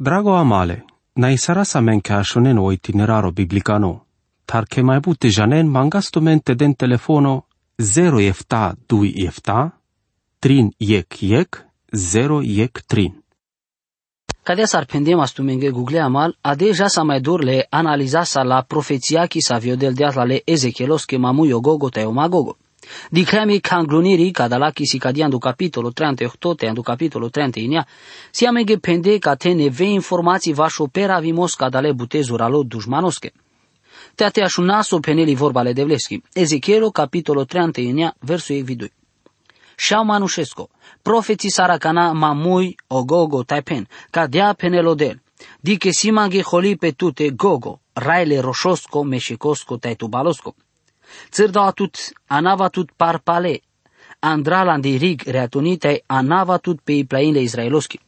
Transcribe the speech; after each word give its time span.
Drago 0.00 0.34
amale, 0.36 0.84
na 1.14 1.28
isara 1.30 1.64
sa 1.64 1.80
men 1.80 2.00
ka 2.00 2.22
shonen 2.24 2.58
o 2.58 2.70
itineraro 2.72 3.30
biblicano, 3.36 4.06
tar 4.48 4.64
ke 4.64 4.80
mai 4.82 5.00
bute 5.04 5.28
janen 5.28 5.68
mangasto 5.68 6.22
mente 6.22 6.54
den 6.54 6.74
telefono 6.74 7.44
0 7.78 8.22
efta 8.24 8.74
2 8.88 9.26
efta, 9.26 9.72
trin 10.40 10.72
yek 10.78 11.22
yek, 11.22 11.58
0 11.92 12.40
yek 12.42 12.80
trin. 12.88 13.12
Cadea 14.42 14.66
s-ar 14.66 14.86
pendem 14.86 15.20
astumenge 15.20 15.70
Google 15.70 16.00
amal, 16.00 16.32
a 16.42 16.54
deja 16.54 16.88
sa 16.88 17.04
mai 17.04 17.20
dur 17.20 17.44
le 17.44 17.66
analiza 17.70 18.24
sa 18.24 18.42
la 18.42 18.62
profeția 18.62 19.26
ki 19.28 19.42
sa 19.42 19.58
vio 19.58 19.76
del 19.76 19.94
diatla 19.94 20.24
le 20.24 20.40
Ezechielos 20.46 21.04
ke 21.04 21.18
mamu 21.18 21.44
yo 21.44 21.60
gogo 21.60 21.90
te 21.90 22.06
o 22.06 22.12
magogo. 22.90 23.10
Di 23.10 23.24
cremi 23.24 23.60
kangluniri 23.60 24.32
kadala 24.32 24.72
ki 24.72 24.86
si 24.86 24.98
kadian 24.98 25.30
do 25.30 25.38
capitolo 25.38 25.90
38 25.90 26.56
te 26.56 26.72
do 26.72 26.82
capitolo 26.82 27.28
31 27.28 27.84
si 28.30 28.46
amenge 28.46 28.78
pende 28.78 29.18
ka 29.18 29.36
te 29.36 29.54
ne 29.54 29.68
ve 29.68 29.84
informații 29.84 30.52
vașo 30.52 30.86
pera 30.86 31.20
vimos 31.20 31.54
kadale 31.54 31.92
butezura 31.92 32.48
lo 32.48 32.62
dușmanoske. 32.62 33.32
Te 34.14 34.24
ate 34.24 34.42
așunaso 34.42 35.00
peneli 35.00 35.34
vorba 35.34 35.62
le 35.62 35.72
devleski. 35.72 36.22
Ezechielo 36.32 36.90
capitolo 36.90 37.44
31 37.44 38.12
versul 38.20 38.56
ei 38.56 38.62
vidui. 38.62 38.92
Shao 39.76 40.04
Manușesco, 40.04 40.68
profeții 41.02 41.50
saracana 41.50 42.12
mamui 42.12 42.76
ogogo 42.86 43.42
taipen, 43.42 43.88
cadea 44.10 44.52
penelodel, 44.52 45.22
di 45.60 45.78
che 45.78 45.92
si 45.92 46.10
manghe 46.10 46.42
holi 46.42 46.76
pe 46.76 46.90
tute 46.90 47.30
gogo, 47.30 47.80
raile 47.92 48.40
roșosco, 48.40 49.02
meșicosco, 49.02 49.78
taitubalosco. 49.78 50.54
Țârdau 50.54 50.69
atut, 51.54 52.12
anava 52.28 52.68
tut 52.70 52.90
parpale, 52.96 53.60
andralan 54.20 54.80
de 54.80 54.96
rig 54.98 55.22
reatunite, 55.26 56.02
anava 56.06 56.58
tut 56.58 56.80
pe 56.84 57.04
plainle 57.04 57.42
israeloschi. 57.42 58.00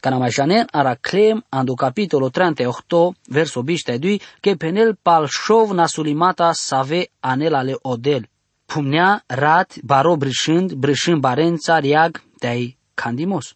Canamajanen 0.00 0.66
ara 0.72 0.96
clem 0.96 1.42
ando 1.50 1.74
capitolo 1.74 2.30
38, 2.30 3.14
verso 3.28 3.62
22, 3.62 4.20
che 4.40 4.56
penel 4.56 4.96
pal 5.02 5.26
shov 5.28 5.72
nasulimata 5.72 6.52
save 6.52 7.10
anelale 7.20 7.76
odel, 7.82 8.28
pumnea 8.66 9.22
rat 9.26 9.78
baro 9.82 10.16
brâșând, 10.16 10.72
brâșând 10.72 11.20
barența 11.20 11.78
riag 11.78 12.22
te-ai 12.38 12.76
candimos. 12.94 13.54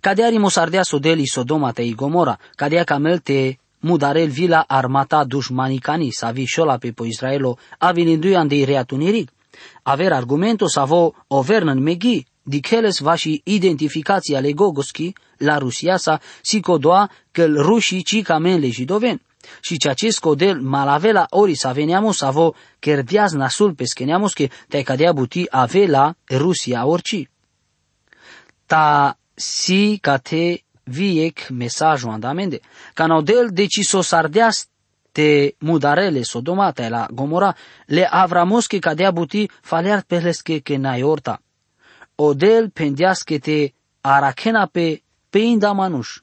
Cadearimos 0.00 0.56
ardea 0.56 0.82
sodeli 0.82 1.26
Sodoma 1.26 1.72
te 1.72 1.90
Gomora, 1.92 2.38
cadea 2.56 2.84
camel 2.84 3.18
te 3.18 3.58
mudarel 3.80 4.28
vila 4.28 4.64
armata 4.68 5.24
dușmanicani 5.24 6.10
sa 6.10 6.30
vișola 6.30 6.76
pe 6.76 6.92
po 6.92 7.04
Israelo 7.04 7.58
avinindu 7.78 8.36
andei 8.36 8.64
reatuniri. 8.64 9.28
Aver 9.82 10.12
argumento 10.12 10.68
savo 10.68 11.14
overnan 11.26 11.78
megi, 11.78 12.26
dikeles 12.42 12.98
vași 12.98 13.40
identificația 13.44 14.38
ale 14.38 14.52
Gogoski 14.52 15.12
la 15.36 15.58
Rusia 15.58 15.96
sa 15.96 16.20
si 16.42 16.60
codoa 16.60 17.10
că 17.30 17.44
rușii 17.46 18.02
ci 18.02 18.22
camen 18.22 18.60
le 18.60 18.68
jidoven 18.68 19.20
și 19.60 19.76
ce 19.76 19.88
acest 19.88 20.18
codel 20.18 20.60
malavela 20.60 21.26
ori 21.30 21.54
sa 21.54 21.72
veneamos 21.72 22.16
savo 22.16 22.54
kerdiaz 22.78 23.32
nasul 23.32 23.74
peskeneamos 23.74 24.32
que 24.32 24.50
te 24.68 24.82
cadea 24.82 25.12
buti 25.12 25.46
avela 25.50 26.14
Rusia 26.28 26.86
orici 26.86 27.30
ta 28.66 29.18
si 29.34 29.98
ca 30.00 30.16
te 30.90 30.96
viec 30.96 31.50
mesajul 31.50 32.10
andamende. 32.12 32.60
Canaudel 32.94 33.50
deciso 33.52 34.02
sardeas 34.02 34.68
te 35.12 35.54
mudarele 35.60 36.24
sodomata 36.24 36.88
la 36.88 37.08
Gomora 37.10 37.54
le 37.86 38.06
avramos 38.10 38.68
que 38.68 38.80
cadea 38.80 39.10
buti 39.10 39.48
falear 39.62 40.04
pelesque 40.04 40.62
que 40.62 40.78
naiorta. 40.78 41.40
Odel 42.16 42.70
pendias 42.70 43.24
que 43.24 43.38
te 43.38 43.72
arachena 44.02 44.66
pe 44.66 45.02
peinda 45.30 45.72
manuș. 45.72 46.20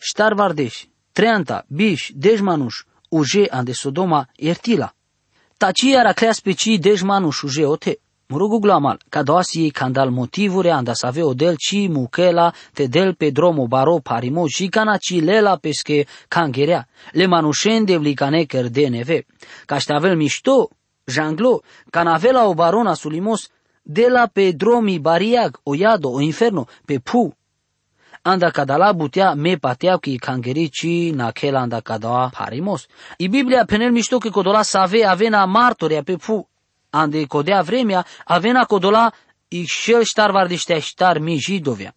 Ștar 0.00 0.34
vardeș, 0.34 0.86
treanta, 1.12 1.64
biș, 1.68 2.10
dej 2.14 2.40
manuș, 2.40 2.84
uje 3.08 3.46
ande 3.50 3.72
Sodoma 3.72 4.28
ertila. 4.36 4.94
Taci 5.56 5.94
aracleas 5.96 6.40
pe 6.40 6.52
ci 6.52 6.78
dej 6.78 7.02
manuș 7.02 7.42
uje 7.42 7.64
ote. 7.64 7.98
Murugu 8.30 8.60
glamal, 8.60 8.98
kadoasi 9.08 9.70
kandal 9.72 10.10
motivure 10.10 10.70
anda 10.70 10.94
save 10.94 11.22
odel 11.24 11.56
chi 11.56 11.88
mukela 11.88 12.52
te 12.74 12.86
del 12.86 13.14
pe 13.14 13.30
dromo 13.30 13.66
baro 13.66 14.00
parimo 14.00 14.46
și 14.46 14.68
cana 14.68 14.96
ci 14.96 15.20
lela 15.20 15.56
pesche 15.56 16.06
kangerea, 16.28 16.88
le 17.12 17.26
manușen 17.26 17.84
de 17.84 17.96
vlicane 17.96 18.44
de 18.70 18.88
neve. 18.88 19.26
Ca 19.66 19.78
ștavel 19.78 20.16
mișto, 20.16 20.68
janglo, 21.06 21.62
canavela 21.90 22.46
o 22.46 22.54
barona 22.54 22.94
sulimos, 22.94 23.48
de 23.82 24.08
la 24.08 24.26
pe 24.26 24.52
dromi 24.52 24.98
bariag, 24.98 25.60
o 25.62 25.74
iado, 25.74 26.10
o 26.10 26.20
inferno, 26.20 26.66
pe 26.84 26.98
pu. 26.98 27.34
Anda 28.22 28.50
kadala 28.50 28.92
butea 28.92 29.34
me 29.34 29.56
pateau 29.56 29.98
ki 29.98 30.18
kangeri 30.18 30.68
ci 30.68 31.12
na 31.14 31.30
kela 31.30 31.60
anda 31.60 31.80
kadawa 31.80 32.28
parimos. 32.28 32.86
I 33.16 33.28
Biblia 33.28 33.64
penel 33.64 33.90
mișto 33.90 34.18
că 34.18 34.28
codola 34.30 34.62
save 34.62 35.04
avena 35.04 35.44
martoria 35.44 36.02
pe 36.02 36.16
pu 36.16 36.47
ande 36.90 37.26
codea 37.26 37.60
vremea, 37.60 38.06
avena 38.24 38.64
codola 38.64 39.12
i 39.48 39.64
shel 39.66 40.02
ștar 40.02 40.30
vardiștea 40.30 40.78
ștar 40.78 41.18
mi 41.18 41.36
jidovia. 41.36 41.94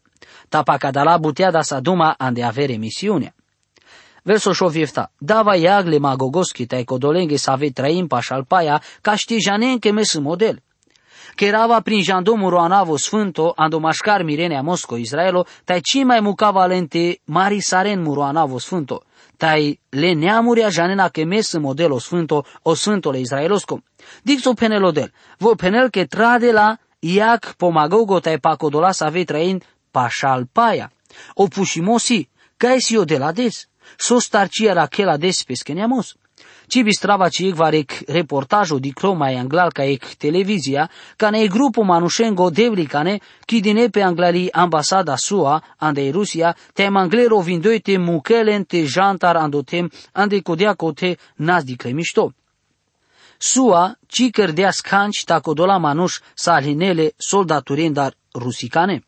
Tapa 0.49 0.77
cadala 0.77 1.17
butea 1.17 1.51
da 1.51 1.61
saduma 1.61 2.15
ande 2.17 2.43
avere 2.43 2.75
misiunea. 2.75 3.35
Verso 4.23 4.53
șoviefta, 4.53 5.11
dava 5.17 5.55
iagle 5.55 5.97
magogoski 5.97 6.65
tai 6.65 6.83
codolenge 6.83 7.37
să 7.37 7.51
ave 7.51 7.69
traim 7.69 8.07
pașalpaia, 8.07 8.81
ca 9.01 9.15
știe 9.15 9.37
janen 9.39 9.79
că 9.79 9.91
mes 9.91 10.13
model. 10.13 10.61
Cherava 11.35 11.79
prin 11.81 12.03
jandomu 12.03 12.49
roanavo 12.49 12.97
sfânto, 12.97 13.53
ando 13.55 13.79
mașcar 13.79 14.23
mirenea 14.23 14.61
Mosco 14.61 14.97
Israelo, 14.97 15.45
tai 15.63 15.79
ci 15.81 16.03
mai 16.03 16.19
muca 16.19 16.51
valente 16.51 17.19
mari 17.23 17.59
saren 17.59 18.01
muroanavo 18.01 18.59
sfânto, 18.59 19.03
tai 19.41 19.79
le 19.89 20.13
neamuria 20.13 20.69
janena 20.69 21.09
că 21.09 21.23
mes 21.23 21.53
modelo 21.57 21.99
sfânto, 21.99 22.45
o 22.61 22.73
sfântole 22.73 23.19
Israelosco. 23.19 23.81
Dixo 24.21 24.53
penelodel, 24.53 25.11
vo 25.37 25.55
penel 25.55 25.89
que 25.89 26.05
trade 26.05 26.51
la 26.51 26.77
iac 26.99 27.53
pomagogo 27.57 28.19
tai 28.19 28.37
pacodola 28.39 28.91
să 28.91 29.03
ave 29.03 29.23
train 29.23 29.61
pașalpaia. 29.91 30.91
O 31.33 31.47
pușimosi, 31.47 32.29
ca 32.57 32.75
o 32.97 33.03
de 33.03 33.17
la 33.17 33.31
des, 33.31 33.67
sos 33.97 34.27
tarcia 34.27 34.73
la 34.73 34.85
chela 34.85 35.17
des 35.17 35.43
peskeneamos. 35.43 36.15
Ci 36.71 36.83
bistrava 36.83 37.27
ci 37.27 37.47
ec 37.47 37.55
varec 37.55 38.03
reportajul 38.07 38.79
di 38.79 38.93
croma 38.93 39.29
e 39.29 39.37
anglal 39.37 39.73
ca 39.73 39.83
ec 39.83 40.15
televizia, 40.15 40.89
ca 41.17 41.29
ne 41.29 41.47
grupo 41.47 41.81
manușengo 41.81 42.49
devlicane, 42.49 43.19
chi 43.45 43.59
dine 43.59 43.89
pe 43.89 44.01
anglali 44.01 44.47
ambasada 44.49 45.17
sua, 45.17 45.61
ande 45.77 46.09
Rusia, 46.11 46.55
te 46.73 46.87
manglero 46.89 47.41
vindoi 47.41 47.81
te 47.81 47.97
muchelen 47.97 48.63
te 48.63 48.85
jantar 48.85 49.35
andotem, 49.35 49.89
ande 50.13 50.41
codea 50.41 50.73
cote 50.75 51.17
nas 51.35 51.63
di 51.63 51.75
cremișto. 51.75 52.33
Sua, 53.37 53.97
ci 54.07 54.29
cărdea 54.29 54.71
scanci 54.71 55.23
tacodola 55.23 55.77
manuș 55.77 56.19
sa 56.33 56.53
alinele 56.53 57.11
soldaturin 57.17 57.93
dar 57.93 58.13
rusicane. 58.33 59.03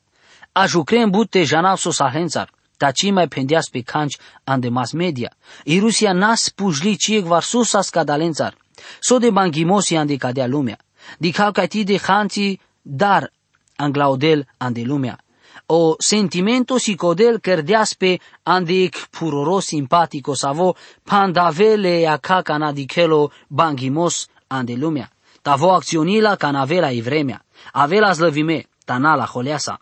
Ajucrem 0.51 1.09
bute 1.09 1.43
janal 1.43 1.77
so 1.77 1.91
sahențar 1.91 2.52
taci 2.77 3.11
mai 3.11 3.27
pendeas 3.27 3.69
pe 3.69 3.81
canci 3.81 4.17
ande 4.43 4.69
mass 4.69 4.91
media. 4.91 5.31
I 5.63 5.79
Rusia 5.79 6.13
nas 6.13 6.49
pujli 6.49 6.95
ciec 6.95 7.25
var 7.25 7.43
susa 7.43 7.81
scadalențar. 7.81 8.53
So 8.99 9.17
de 9.17 9.29
banghimosi 9.29 9.95
ande 9.95 10.15
cadea 10.15 10.47
lumea. 10.47 10.77
Di 11.17 11.31
calcati 11.31 11.83
de 11.83 11.97
hanti 11.97 12.59
dar 12.81 13.31
anglaudel 13.75 14.47
ande 14.57 14.81
lumea. 14.81 15.17
O 15.65 15.95
sentimento 15.97 16.77
si 16.77 16.95
codel 16.95 17.39
cărdeas 17.39 17.93
pe 17.93 18.19
andec 18.43 19.07
puroro 19.09 19.59
simpatico 19.59 20.33
savo 20.33 20.75
pandavele 21.03 22.07
a 22.07 22.17
cacana 22.17 22.71
di 22.71 22.85
chelo 22.85 23.31
banghimos 23.47 24.27
ande 24.47 24.75
lumea. 24.75 25.11
Tavo 25.41 25.71
acționila 25.71 26.35
canavela 26.35 26.91
i 26.91 27.01
vremea. 27.01 27.45
Avela 27.71 28.11
zlăvime, 28.11 28.65
tanala 28.85 29.25
holeasa. 29.25 29.79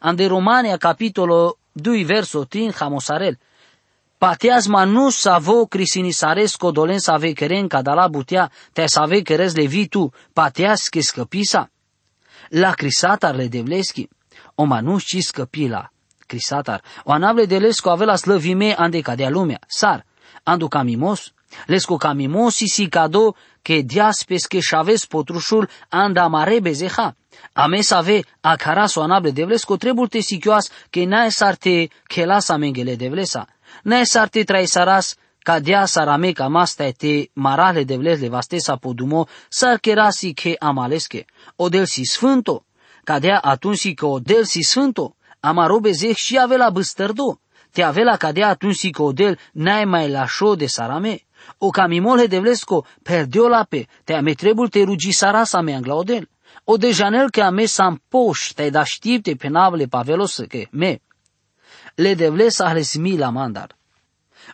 Ande 0.00 0.26
Romania 0.26 0.76
capitolo 0.76 1.58
2 1.74 2.04
verso 2.04 2.44
3 2.44 2.72
jamosarel. 2.72 3.36
Pateaz 4.18 4.68
manu 4.68 5.10
savo 5.10 5.66
crisinisaresco 5.66 6.70
dolen 6.72 7.00
save 7.00 7.34
keren 7.34 7.68
cadala 7.68 8.08
butea 8.08 8.48
te 8.72 8.88
save 8.88 9.22
keres 9.22 9.54
levitu 9.54 10.12
pateaz 10.32 10.88
che 10.88 11.02
scăpisa. 11.02 11.68
La 12.50 12.74
crisatar 12.74 13.34
le 13.34 13.48
devleski. 13.48 14.08
O 14.54 14.64
manu 14.64 14.98
ci 15.00 15.20
scăpila. 15.20 15.90
Crisatar. 16.26 16.82
O 17.04 17.12
anable 17.12 17.46
de 17.46 17.58
lesco 17.58 17.90
avela 17.90 18.16
slăvime 18.16 18.74
ande 18.78 19.00
cadea 19.00 19.30
lumea. 19.30 19.58
Sar. 19.66 20.04
Andu 20.42 20.68
camimos. 20.68 21.32
Lesco 21.66 21.96
camimosi 21.96 22.66
si 22.66 22.88
cado 22.88 23.36
que 23.64 23.82
diaspes 23.82 24.46
que 24.46 24.60
chaves 24.60 25.06
potrușul 25.06 25.68
anda 25.88 26.26
mare 26.28 26.60
bezeha. 26.60 27.16
Ames 27.52 27.90
ave 27.90 28.24
akara 28.40 28.86
soanable 28.86 29.30
devlesko 29.30 29.76
trebul 29.76 30.08
te 30.08 30.20
sikioas 30.20 30.70
que 30.90 31.04
nae 31.04 31.30
sarte 31.30 31.88
kelasa 32.06 32.56
mengele 32.56 32.94
devlesa. 32.96 33.42
Nae 33.82 34.04
sarte 34.04 34.44
traisaras 34.44 35.16
ca 35.46 35.60
dea 35.60 35.84
sarame 35.86 36.32
ca 36.32 36.48
masta 36.48 36.90
te 36.92 37.30
marale 37.34 37.84
devles 37.84 38.20
le 38.20 38.28
vastesa 38.28 38.76
podumo 38.76 39.26
sar 39.48 39.78
kerasi 39.80 40.34
que 40.34 40.56
amaleske. 40.60 41.24
O 41.56 41.68
del 41.68 41.86
si 41.86 42.04
sfânto, 42.04 42.64
ca 43.04 43.18
dea 43.18 43.38
atunci 43.38 43.94
că 43.94 44.06
o 44.06 44.18
del 44.18 44.44
si 44.44 44.62
sfânto, 44.62 45.16
amarobe 45.40 45.92
zeh 45.92 46.16
și 46.16 46.38
avea 46.38 46.70
băstărdo. 46.70 47.38
te 47.74 47.82
avela 47.82 48.16
cadea 48.16 48.48
atunci 48.48 48.76
si 48.76 48.90
codel 48.90 49.38
n-ai 49.52 49.84
mai 49.84 50.08
la 50.08 50.26
show 50.26 50.54
de 50.54 50.66
sarame. 50.66 51.26
O 51.58 51.70
camimole 51.70 52.26
de 52.26 52.40
vlesco 52.40 52.84
perdeu 53.02 53.48
la 53.48 53.64
pe, 53.64 53.86
te 54.04 54.14
ame 54.14 54.34
trebul 54.34 54.68
te 54.68 54.84
rugi 54.84 55.12
sarasa 55.12 55.62
me 55.62 55.74
anglaodel. 55.74 56.28
O 56.64 56.76
de 56.76 56.92
janel 56.92 57.30
que 57.30 57.42
ame 57.42 57.66
sam 57.66 58.00
poș, 58.08 58.52
te 58.54 58.70
da 58.70 58.84
știpte 58.84 59.34
penavle 59.36 59.86
pavelos 59.86 60.42
que 60.48 60.68
me. 60.72 61.00
Le 61.96 62.14
devles 62.14 62.60
ahles 62.60 62.96
mi 62.96 63.16
la 63.16 63.30
mandar. 63.30 63.76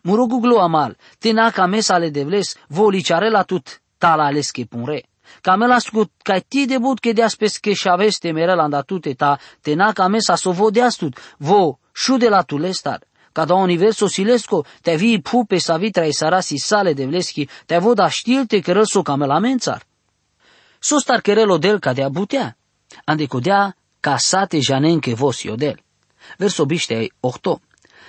Muruguglu 0.03 0.59
amal, 0.59 0.97
te 1.19 1.33
na 1.33 1.51
cames 1.51 1.91
ale 1.91 2.11
devles, 2.11 2.57
voliciare 2.69 3.31
la 3.31 3.45
tut 3.45 3.81
tala 3.99 4.27
ales 4.27 4.51
que 4.51 4.67
punre. 4.67 5.05
Camela 5.43 5.79
scut 5.79 6.11
ca 6.25 6.41
ti 6.41 6.67
debut 6.67 6.99
que 7.01 7.13
de 7.13 7.23
aspes 7.23 7.59
que 7.59 7.75
șaveste 7.75 8.33
mere 8.33 8.55
la 8.55 8.65
andatute 8.65 9.15
ta, 9.15 9.39
te 9.61 9.75
na 9.75 9.93
camesa 9.93 10.37
so 10.37 10.53
vo 10.53 10.71
de 10.71 10.83
astut, 10.83 11.17
vo 11.39 11.79
șu 11.93 12.17
de 12.17 12.29
la 12.29 12.43
tulestar. 12.43 13.01
Cada 13.33 13.55
universo 13.55 14.09
silesco 14.09 14.65
te 14.83 14.97
vi 14.97 15.21
pupe 15.21 15.59
sa 15.59 15.77
vitra 15.77 16.05
i 16.05 16.13
sarasi 16.13 16.59
sale 16.59 16.93
de 16.93 17.07
vleschi, 17.07 17.49
te 17.67 17.79
voda 17.79 18.09
știlte 18.09 18.61
că 18.61 18.73
răsu 18.73 19.03
camela 19.03 19.39
mențar. 19.39 19.83
Sostar 20.79 21.21
querelo 21.21 21.59
del 21.59 21.79
ca 21.79 21.93
de 21.93 22.03
abutea, 22.03 22.57
ande 23.05 23.27
codea 23.27 23.77
ca 24.01 24.17
sate 24.17 24.61
janen 24.61 24.99
que 24.99 25.15
vos 25.15 25.43
iodel. 25.43 25.79
Verso 26.39 26.65
biște 26.65 27.11
8. 27.21 27.61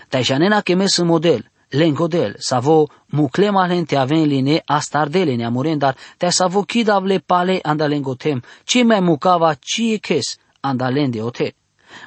Te 0.10 0.22
janena 0.22 0.62
que 0.62 0.76
mes 0.76 0.98
model, 0.98 1.52
lengodel, 1.70 2.36
savo 2.40 2.90
muklema 3.06 3.68
len 3.68 3.86
te 3.86 3.98
aven 3.98 4.28
line 4.28 4.62
astardele 4.66 5.36
ne 5.36 5.46
amuren, 5.46 5.78
dar 5.78 5.96
te 6.18 6.30
savo 6.30 6.64
kidavle 6.64 7.20
pale 7.20 7.60
anda 7.64 7.88
lengotem, 7.88 8.42
ci 8.64 8.84
mai 8.84 9.00
mukava 9.00 9.54
ci 9.54 9.94
e 9.94 9.98
kes 9.98 10.38
anda 10.60 10.90
lende 10.90 11.22
ote. 11.22 11.56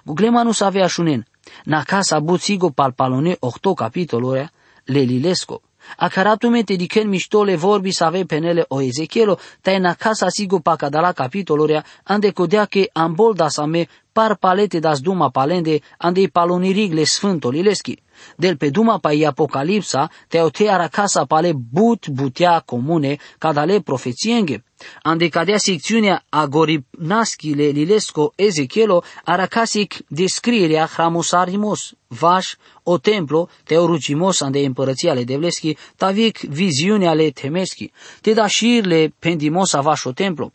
Guglema 0.04 0.42
nu 0.42 0.52
savea 0.52 0.86
șunen, 0.86 1.26
na 1.64 1.82
casa 1.82 2.20
buțigo 2.20 2.70
palpalone 2.70 3.36
octo 3.40 3.74
capitolul 3.74 4.50
le 4.84 5.00
lilesco. 5.00 5.62
A 5.96 6.08
caratume 6.08 6.62
te 6.62 6.74
diken 6.74 7.08
miștole 7.08 7.56
vorbi 7.56 7.90
să 7.90 8.04
ave 8.04 8.24
penele 8.24 8.64
o 8.68 8.82
Ezechielo, 8.82 9.38
tai 9.60 9.78
na 9.78 9.94
casa 9.94 10.28
sigo 10.28 10.58
pa 10.58 10.76
cadala 10.76 11.12
capitolorea, 11.12 11.84
ande 12.02 12.30
codea 12.30 12.64
che 12.64 12.90
ambolda 12.92 13.48
sa 13.48 13.66
me 13.66 13.88
par 14.12 14.36
palete 14.36 14.78
das 14.78 15.00
duma 15.00 15.30
palende, 15.30 15.80
ande 15.98 16.20
i 16.20 16.28
palonirigle 16.28 17.04
sfântolileschi. 17.04 18.02
Del 18.36 18.56
pe 18.56 18.70
duma 18.70 18.98
pa 18.98 19.12
i 19.12 19.24
apocalipsa, 19.24 20.10
te 20.28 20.40
o 20.40 20.50
te 20.50 20.68
ara 20.68 20.88
casa 20.88 21.24
pale 21.24 21.52
but 21.52 22.08
butea 22.08 22.60
comune, 22.60 23.18
cadale 23.38 23.80
profețienge. 23.80 24.64
Ande 25.02 25.28
cadea 25.28 25.58
secțiunea 25.58 26.24
agoripnaschile 26.28 27.64
lilesco 27.64 28.32
Ezechielo, 28.36 29.02
aracasic 29.24 29.94
descrierea 30.08 30.86
hramosarimos, 30.86 31.92
vaș, 32.08 32.54
o 32.82 32.98
templo, 32.98 33.48
te 33.64 33.76
orugimos 33.76 34.40
ande 34.40 34.64
împărăția 34.64 35.10
ale 35.10 35.24
devleschi, 35.24 35.76
tavic 35.96 36.38
viziunea 36.38 37.10
ale 37.10 37.30
temeschi, 37.30 37.92
te 38.20 38.32
da 38.32 38.46
șirle 38.46 39.14
pendimos 39.18 39.72
avaș 39.72 40.04
o 40.04 40.12
templo. 40.12 40.52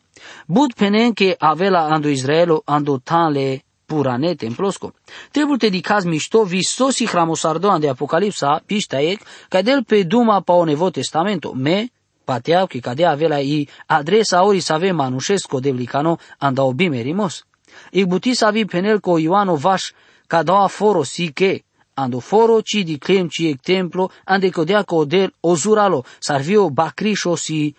Bud 0.48 0.74
penen 0.74 1.14
che 1.14 1.36
avela 1.38 1.88
ando 1.88 2.10
Israelo 2.10 2.62
ando 2.66 3.00
tanle 3.00 3.64
purane 3.86 4.36
templosco. 4.36 4.94
Trebuie 5.32 5.58
te 5.58 5.70
dicaz 5.70 6.04
mișto 6.04 6.44
vistosi 6.44 7.06
hramosardoan 7.08 7.80
de 7.80 7.90
Apocalipsa, 7.90 8.62
pista 8.66 9.00
ec, 9.02 9.20
ca 9.50 9.62
del 9.62 9.84
pe 9.84 10.04
duma 10.04 10.42
pa 10.42 10.54
o 10.54 10.64
nevo 10.64 10.92
testamento, 10.92 11.54
me, 11.54 11.90
pateau 12.30 12.68
che 12.68 12.80
cadea 12.80 13.10
avela 13.10 13.40
i 13.40 13.68
adresa 13.88 14.44
ori 14.44 14.60
să 14.60 14.74
avem 14.74 14.96
manușesco 14.96 15.60
de 15.60 15.72
vlicano 15.72 16.18
anda 16.38 16.64
obimerimos. 16.64 17.46
I 17.92 18.06
buti 18.06 18.34
să 18.34 18.46
avi 18.46 18.66
penel 18.66 19.00
co 19.00 19.18
Ioano 19.18 19.56
vaș 19.56 19.92
ca 20.28 20.44
doa 20.44 20.68
foro 20.68 21.04
si 21.04 21.32
che, 21.34 21.64
ando 21.94 22.20
foro 22.20 22.62
ci 22.62 22.84
di 22.84 22.98
clem 22.98 23.28
ci 23.28 23.46
ec 23.46 23.62
templo, 23.62 24.12
ande 24.26 24.50
codea 24.50 24.84
co 24.84 25.06
del 25.06 25.34
ozuralo, 25.40 26.06
sarvio 26.20 26.70
bacrisho 26.70 27.36
si 27.36 27.76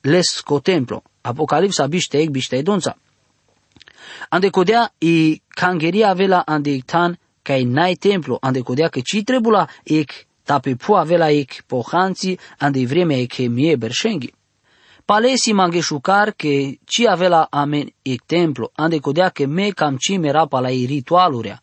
lesco 0.00 0.60
templo. 0.60 1.02
Apocalipsa 1.20 1.86
biște 1.86 2.18
ec 2.18 2.30
biște 2.30 2.62
donza. 2.62 2.96
Ande 4.28 4.50
codea 4.50 4.92
i 4.98 5.40
cangeria 5.48 6.08
avela 6.08 6.42
ande 6.44 6.70
ictan 6.70 7.18
ca 7.42 7.54
i 7.54 7.64
nai 7.64 7.94
templo, 7.94 8.38
ande 8.40 8.60
codea 8.60 8.88
că 8.88 9.00
ci 9.00 9.22
trebula 9.24 9.68
ec 9.84 10.10
tape 10.52 10.74
pu 10.74 10.94
avela 10.94 11.30
ec 11.30 11.50
pohanți 11.66 12.38
ande 12.58 12.84
vreme 12.86 13.14
ec 13.14 13.38
mie 13.48 13.76
berșenghi. 13.76 14.32
Palesi 15.04 15.52
mangeshucar 15.52 16.32
che 16.36 16.78
ci 16.84 17.06
avela 17.06 17.46
amen 17.50 17.88
ec 18.02 18.20
templo, 18.26 18.70
ande 18.74 18.98
codea 18.98 19.28
că 19.28 19.46
me 19.46 19.70
cam 19.70 19.96
ci 19.96 20.16
mera 20.18 20.46
pala 20.46 20.70
i 20.70 20.84
ritualurea. 20.84 21.62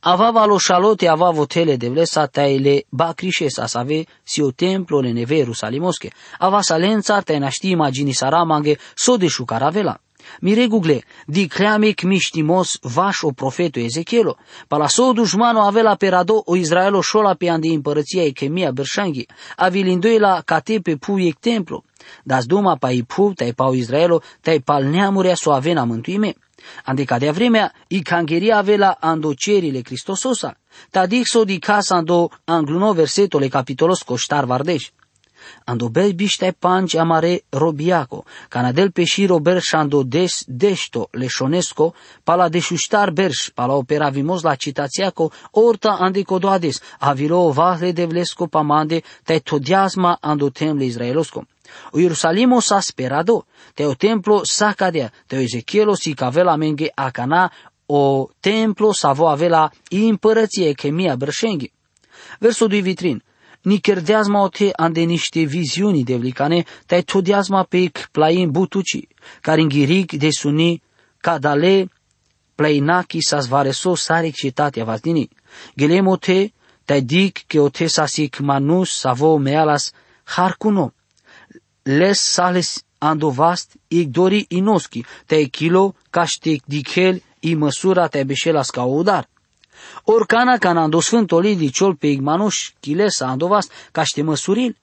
Avava 0.00 0.44
lo 0.44 0.58
șalote 0.58 1.08
avavo 1.08 1.46
tele 1.46 1.76
de 1.76 1.88
vlesa 1.88 2.26
taile 2.26 2.84
ba 2.88 3.12
crișesa 3.12 3.66
să 3.66 3.78
ave 3.78 4.04
si 4.22 4.40
o 4.42 4.50
templo 4.50 5.00
le 5.00 5.12
neve 5.12 5.36
Jerusalimosche. 5.36 6.10
Ava 6.38 6.60
salența 6.60 7.20
te 7.20 7.36
naști 7.36 7.70
imagini 7.70 8.12
saramange 8.12 8.76
so 8.94 9.16
de 9.16 9.26
șucaravela. 9.26 10.00
Mire 10.40 10.66
Google, 10.66 11.02
di 11.26 11.46
creamic 11.46 12.02
miștimos 12.02 12.78
vaș 12.82 13.22
o 13.22 13.30
profetul 13.30 13.82
Ezechielo. 13.82 14.36
Pala 14.68 14.88
so 14.88 15.12
dușmano 15.12 15.60
avela 15.60 15.94
perado 15.94 16.42
o 16.44 16.56
Israelo 16.56 17.00
șola 17.00 17.34
pe 17.34 17.48
andi 17.48 17.68
împărăția 17.68 18.24
e 18.24 18.30
chemia 18.30 18.70
berșanghi. 18.70 19.26
Avilindoi 19.56 20.18
la 20.18 20.42
cate 20.44 20.78
pe 20.82 20.96
pu 20.96 21.18
ec 21.18 21.38
templo. 21.38 21.84
Das 22.22 22.44
duma 22.46 22.76
pa 22.76 22.90
i 22.90 23.02
pu, 23.02 23.32
tai 23.34 23.52
pa 23.52 23.64
o 23.66 23.74
Israelo, 23.74 24.22
tai 24.40 24.60
pal 24.60 24.84
neamurea 24.84 25.34
so 25.34 25.52
avena 25.52 25.84
mântuime. 25.84 26.34
Ande 26.84 27.04
cadea 27.04 27.32
vremea, 27.32 27.72
i 27.88 28.02
cangeria 28.02 28.56
avela 28.56 28.96
ando 29.00 29.32
cerile 29.34 29.80
Cristososa. 29.80 30.56
Ta 30.90 31.06
dixo 31.06 31.44
di 31.44 31.58
casa 31.58 31.94
ando 31.94 32.30
angluno 32.44 32.92
versetole 32.92 33.48
capitolos 33.48 34.02
coștar 34.02 34.44
vardeș. 34.44 34.90
Ando 35.64 35.88
bel 35.88 36.12
biște 36.12 36.56
panci 36.58 36.94
amare 36.94 37.42
robiaco, 37.48 38.24
canadel 38.48 38.90
peșiro 38.90 39.38
berș 39.38 39.64
șando 39.64 40.02
des 40.02 40.42
desto 40.46 41.08
leșonesco, 41.10 41.94
pala 42.24 42.48
deșuștar 42.48 43.10
berș, 43.10 43.50
pala 43.54 43.74
opera 43.74 44.08
vimos 44.08 44.42
la 44.42 44.54
citațiaco, 44.54 45.30
orta 45.50 45.96
ande 46.00 46.22
codoades, 46.22 46.80
avilo 46.98 47.50
vahle 47.50 47.92
de 47.92 48.04
vlesco 48.04 48.46
pamande, 48.46 49.02
te 49.24 49.38
todiasma 49.38 50.18
ando 50.20 50.50
temle 50.50 50.84
israelosco. 50.84 51.46
O 51.90 51.98
Ierusalimo 51.98 52.60
sa 52.60 52.80
sperado, 52.80 53.46
te 53.74 53.84
o 53.84 53.94
templo 53.94 54.40
sa 54.44 54.72
cadea, 54.72 55.12
te 55.26 55.36
o 55.36 55.40
Ezechielo 55.40 55.94
si 55.94 56.14
cavela 56.14 56.56
menge 56.56 56.90
acana, 56.94 57.52
o 57.86 58.28
templo 58.40 58.92
sa 58.92 59.12
vo 59.12 59.28
avela 59.28 59.70
împărăție 59.90 60.72
chemia 60.72 61.16
brășenghi. 61.16 61.72
Versul 62.38 62.68
2 62.68 62.80
vitrin, 62.80 63.22
ni 63.66 63.80
kerdeazma 63.80 64.42
o 64.42 64.48
te 64.48 64.70
ande 64.76 65.02
niște 65.04 65.44
viziuni 65.44 66.04
de 66.04 66.16
vlicane, 66.16 66.64
te 66.86 67.02
todiazma 67.02 67.62
pe 67.62 67.90
plain 68.12 68.50
butuci, 68.50 69.08
care 69.40 69.60
înghiric 69.60 70.12
de 70.12 70.30
suni, 70.30 70.82
cadale, 71.18 71.88
plainaki 72.54 73.20
sa 73.20 73.40
zvareso 73.40 73.94
sarik 73.94 74.34
citatea 74.34 74.84
vazdini. 74.84 75.28
Gelemo 75.76 76.16
te, 76.16 76.52
te 76.84 77.00
dic 77.00 77.44
că 77.46 77.60
o 77.60 77.68
te 77.68 77.86
sa 77.86 78.06
sik 78.06 78.38
manus 78.38 78.90
sa 78.98 79.12
vo 79.12 79.36
mealas 79.36 79.92
harkuno 80.24 80.92
les 81.86 82.18
sales 82.18 82.84
andovast 82.98 83.76
ig 83.88 84.08
dori 84.10 84.44
inoski, 84.48 85.04
te 85.26 85.44
kilo 85.44 85.94
caștic 86.10 86.62
dichel 86.66 87.22
i 87.40 87.54
măsura 87.54 88.06
te 88.08 88.24
beșelas 88.24 88.70
ca 88.70 88.82
udar. 88.82 89.28
Orcana 90.04 90.58
can 90.58 90.76
ando 90.76 91.00
sfântoli 91.00 91.56
diciol 91.56 91.94
pe 91.94 92.06
igmanuș 92.06 92.70
chiles 92.80 93.20
andovast 93.20 93.72
caște 93.92 94.22
măsuril. 94.22 94.76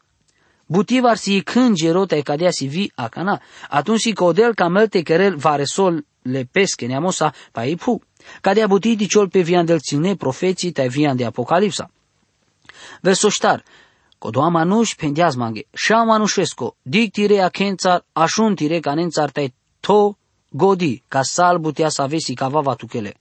Butivar 0.65 1.17
si 1.17 1.41
cângero 1.41 2.05
te 2.05 2.21
cadea 2.21 2.51
si 2.51 2.67
vi 2.67 2.91
acana, 2.95 3.41
atunci 3.69 3.99
si 3.99 4.13
codel 4.13 4.53
camel 4.53 4.87
te 4.87 5.01
querel 5.01 5.35
varesol 5.35 6.05
le 6.21 6.47
pesche 6.51 6.85
neamosa 6.85 7.33
pa 7.51 7.65
ipu. 7.65 8.01
Cadea 8.41 8.67
buti 8.67 8.95
diciol 8.95 9.29
pe 9.29 9.41
vian 9.41 9.65
del 9.65 9.79
ține 9.79 10.15
profeții 10.15 10.71
te 10.71 10.87
vian 10.87 11.15
de 11.15 11.25
apocalipsa. 11.25 11.91
Versoștar, 13.01 13.63
Kodoa 14.23 14.49
manush 14.49 14.95
pendiaz 14.95 15.35
mange, 15.35 15.67
sha 15.73 16.03
manushesco, 16.03 16.75
dik 16.81 17.11
tire 17.11 17.39
akențar, 17.41 18.05
așun 18.13 18.55
tire 18.55 18.79
canențar 18.79 19.29
tai 19.31 19.53
to 19.79 20.15
godi, 20.49 21.03
ca 21.07 21.21
sal 21.21 21.57
butea 21.57 21.89
să 21.89 22.01
avesi 22.01 22.33
cava 22.33 22.73
tukele. 22.75 23.13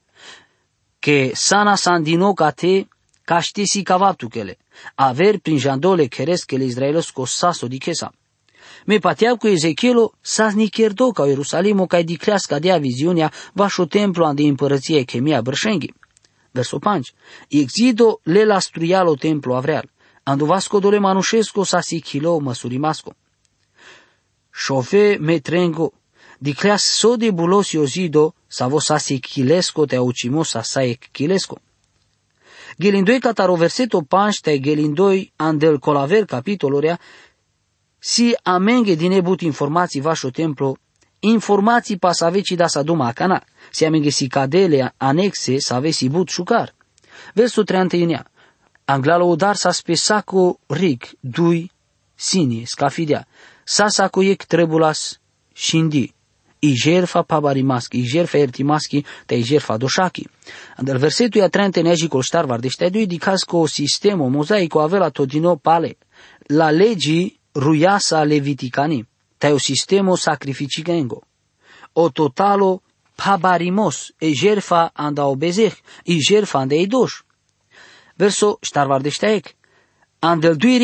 Che 1.05 1.33
sana 1.35 1.75
sandino 1.75 2.33
ca 2.33 2.53
te, 2.53 2.87
ca 3.25 3.41
știsi 3.41 3.83
cava 3.83 4.15
tukele. 4.15 4.59
Aver 4.95 5.41
prin 5.41 5.59
jandole 5.59 6.07
keres 6.07 6.45
que 6.45 6.57
le 6.57 6.65
israelosco 6.65 7.25
saso 7.25 7.67
dikesa. 7.67 8.13
Me 8.87 9.01
pateau 9.01 9.37
cu 9.37 9.49
Ezechielo 9.49 10.13
sas 10.21 10.55
ni 10.55 10.71
cherdo 10.71 11.11
ca 11.11 11.27
Ierusalimo 11.27 11.87
ca 11.87 12.03
dicleasca 12.03 12.59
dea 12.61 12.79
viziunea 12.79 13.33
vașo 13.53 13.87
templu 13.87 14.25
ande 14.25 14.43
împărăție 14.43 15.03
chemia 15.03 15.43
brășenghi. 15.43 15.93
Verso 16.53 16.79
5. 16.79 17.13
Exido 17.49 18.21
le 18.23 18.45
la 18.45 18.61
struialo 18.61 19.15
templu 19.15 19.55
avreal. 19.55 19.91
Ando 20.23 20.45
vasco 20.45 20.79
dole 20.79 20.99
manușesco 20.99 21.65
sa 21.65 21.81
si 21.81 22.01
kilo 22.01 22.39
masurimasco. 22.39 23.15
Șofe 24.53 25.17
me 25.21 25.39
trengo, 25.39 25.93
dicleas 26.39 26.85
so 26.85 27.17
de 27.17 27.31
bulos 27.31 27.73
iozido, 27.73 28.35
sa 28.53 28.69
vo 28.69 28.81
sa 28.81 28.99
si 28.99 29.17
kilesco 29.19 29.87
te 29.87 29.97
aucimo 29.97 30.45
sa 30.45 30.63
sa 30.63 30.85
e 30.85 30.99
kilesco. 30.99 31.57
Gelindoi 32.77 33.21
cataro 33.21 33.57
verseto 33.57 34.03
panște, 34.03 34.61
gelindoi 34.61 35.33
andel 35.37 35.79
colaver 35.79 36.25
capitoloria, 36.25 36.99
si 37.99 38.35
amenge 38.43 38.95
din 38.95 39.13
ebut 39.13 39.41
informații 39.41 40.01
vașo 40.01 40.31
templo, 40.31 40.77
informații 41.21 41.97
pasaveci 41.97 42.55
da 42.55 42.67
sa 42.67 42.83
duma 42.83 43.13
cana, 43.13 43.45
si 43.71 43.85
amenge 43.85 44.11
si 44.11 44.27
cadele 44.29 44.95
anexe 44.97 45.59
sa 45.59 45.77
avesi 45.77 46.09
but 46.09 46.29
șucar. 46.29 46.75
Versul 47.35 47.65
31. 47.65 48.23
Anglalo 48.85 49.25
udar 49.25 49.57
sa 49.57 49.71
spesaco 49.71 50.59
rig, 50.67 51.09
dui, 51.21 51.71
sini, 52.15 52.67
scafidea, 52.67 53.27
sa 53.65 53.89
saco 53.89 54.23
ec 54.23 54.45
trebulas, 54.45 55.21
shindi, 55.55 56.13
i 56.63 56.75
jerfa 56.77 57.23
pabarimaski, 57.23 57.99
i 57.99 58.07
jerfa 58.07 58.39
ertimaski, 58.39 59.03
te 59.27 59.39
i 59.39 59.43
jerfa 59.43 59.77
doshaki. 59.79 60.27
Andel 60.79 60.99
versetul 61.03 61.43
ia 61.43 61.49
trente 61.49 61.83
neji 61.83 62.09
col 62.09 62.23
ștar 62.23 62.47
vardește 62.47 62.89
dui 62.89 63.07
dicasco 63.07 63.67
sistemo 63.67 64.29
mozaico 64.29 64.81
avela 64.81 65.11
todino 65.11 65.57
pale, 65.57 65.97
la 66.47 66.71
legii 66.71 67.41
ruiasa 67.55 68.23
leviticani, 68.23 69.03
te 69.39 69.51
o 69.51 69.59
sistemo 69.59 70.17
sacrificigengo. 70.17 71.23
O 71.93 72.11
totalo 72.11 72.83
pabarimos, 73.17 74.13
e 74.19 74.33
jerfa 74.33 74.91
anda 74.95 75.27
obezeh, 75.27 75.75
i 76.05 76.19
jerfa 76.23 76.59
anda 76.59 76.75
eidosh. 76.75 77.25
Verso 78.17 78.59
ștar 78.63 78.87
vardește 78.87 79.27
ec. 79.35 79.55
Andel 80.21 80.57
dui 80.57 80.79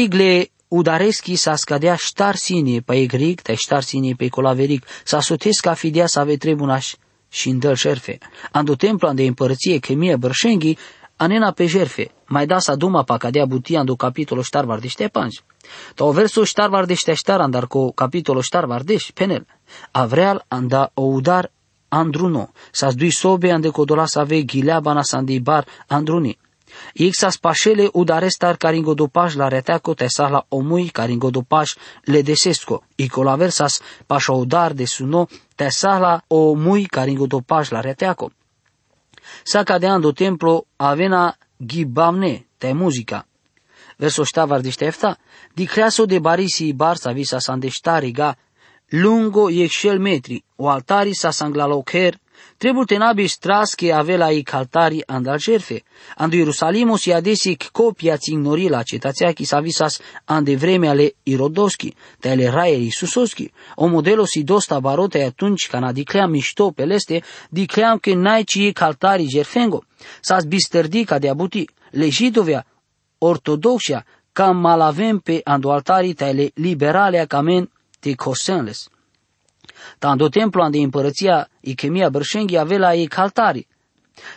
rigle 0.69 0.77
Udareski 0.77 1.37
sa 1.37 1.57
scadea 1.57 1.97
ștar 1.97 2.35
sinie 2.35 2.81
pe 2.81 2.95
egric, 2.95 3.41
te 3.41 3.55
ștar 3.55 3.83
sinie 3.83 4.15
pe 4.15 4.29
colaveric, 4.29 4.87
sa 5.05 5.21
sotesc 5.21 5.63
ca 5.63 5.75
fidea 5.75 6.07
să 6.07 6.21
ave 6.21 6.37
trebunaș 6.37 6.95
și 7.29 7.49
îndăl 7.49 7.75
șerfe. 7.75 8.19
Ando 8.53 8.75
templu 8.75 9.09
ande 9.09 9.27
împărăție 9.27 9.79
chemie 9.79 10.17
bărșenghi, 10.17 10.77
anena 11.17 11.51
pe 11.51 11.67
jerfe, 11.67 12.11
mai 12.27 12.47
da 12.47 12.59
sa 12.59 12.75
duma 12.75 13.03
pa 13.03 13.17
cadea 13.17 13.47
butia 13.47 13.79
ando 13.79 13.97
capitolo 13.97 14.43
ștar 14.43 14.65
vardește 14.65 15.09
panj. 15.09 15.37
Ta 15.95 16.05
o 16.05 16.13
verso 16.13 16.45
ștar 16.45 16.69
vardește 16.69 17.15
ștar 17.15 17.41
andar 17.41 17.67
co 17.67 17.91
capitolo 17.93 18.41
ștar 18.41 18.65
vardeș, 18.65 19.11
penel. 19.15 19.47
Avreal 19.91 20.45
anda 20.49 20.91
o 20.95 21.03
udar 21.03 21.51
andruno, 21.89 22.51
sa 22.73 22.91
dui 22.91 23.11
sobe 23.11 23.51
ande 23.51 23.69
codola 23.69 24.07
să 24.07 24.19
ave 24.19 24.43
ghileaba 24.43 25.03
sa 25.03 25.25
bar 25.43 25.67
andruni. 25.87 26.39
Ixa 26.93 27.31
spașele 27.31 27.89
udarestar 27.93 28.57
caringo 28.57 28.95
dopaj 28.95 29.35
la 29.35 29.49
reteaco 29.49 29.95
te 29.95 30.07
la 30.17 30.45
omui 30.49 30.89
caringo 30.89 31.31
dopaj 31.31 31.75
le 32.05 32.23
desesco. 32.23 32.83
I 32.97 33.09
colaversas 33.09 33.81
pașa 34.07 34.33
udar 34.33 34.73
de 34.73 34.85
suno 34.85 35.29
te 35.55 35.69
la 35.83 36.23
omui 36.27 36.87
caringo 36.87 37.27
dopaj 37.27 37.71
la 37.71 37.81
reteaco. 37.81 38.31
Sa 39.43 39.63
cadeando 39.63 40.13
templo 40.13 40.65
avena 40.77 41.37
ghibamne 41.59 42.47
te 42.59 42.73
muzica. 42.73 43.27
Verso 43.97 44.25
ștavar 44.25 44.61
de 44.61 44.71
ștefta, 44.71 45.19
di 45.55 45.65
creaso 45.67 46.05
de 46.07 46.19
barisi 46.19 46.73
barsa 46.73 47.13
visa 47.13 47.39
sandestariga, 47.39 48.37
lungo 48.91 49.51
e 49.51 49.69
metri, 49.99 50.43
o 50.57 50.69
altari 50.69 51.15
sa 51.15 51.31
sanglalocher, 51.31 52.19
Trebuie 52.57 52.85
tenabi 52.85 53.29
straske 53.29 53.93
avela 53.93 54.31
i 54.31 54.43
caltari 54.43 55.03
andal 55.07 55.39
cerfe. 55.39 55.83
Ando 56.17 56.37
Ierusalimos 56.37 57.07
i 57.07 57.13
adesic 57.13 57.71
copia 57.73 58.17
ignori 58.21 58.69
la 58.69 58.83
cetația 58.83 59.33
chi 59.33 59.45
sa 59.45 59.61
visas 59.61 60.01
ande 60.25 60.57
vreme 60.57 60.89
ale 60.89 61.13
Irodoski, 61.23 61.95
te 62.21 62.31
ale 62.31 62.51
raieri 62.51 62.91
Susoski. 62.91 63.51
O 63.75 63.87
modelo 63.87 64.25
si 64.27 64.43
dosta 64.43 64.81
barote 64.81 65.23
atunci 65.23 65.69
cana 65.69 65.93
dicleam 65.93 66.31
mișto 66.31 66.71
peleste, 66.71 67.23
dicleam 67.51 67.99
că 67.99 68.15
n-ai 68.15 68.45
ci 68.45 68.73
caltari 68.73 69.27
gerfengo. 69.27 69.85
S-a 70.21 70.39
bisterdi 70.47 71.05
ca 71.05 71.19
de 71.19 71.29
abuti. 71.29 71.69
Legitovia, 71.91 72.67
ortodoxia, 73.19 74.05
cam 74.33 74.57
malavem 74.57 75.19
pe 75.19 75.41
ando 75.45 75.71
altarii 75.71 76.15
tale 76.15 76.51
liberale 76.55 77.25
camen 77.27 77.71
te 78.01 78.15
cosenles. 78.15 78.89
Tando 79.99 80.29
templu 80.29 80.63
ande 80.63 80.79
împărăția 80.79 81.49
Ichemia 81.61 82.09
Bărșenghi 82.09 82.57
avea 82.57 82.95
ei 82.95 83.07
caltari. 83.07 83.67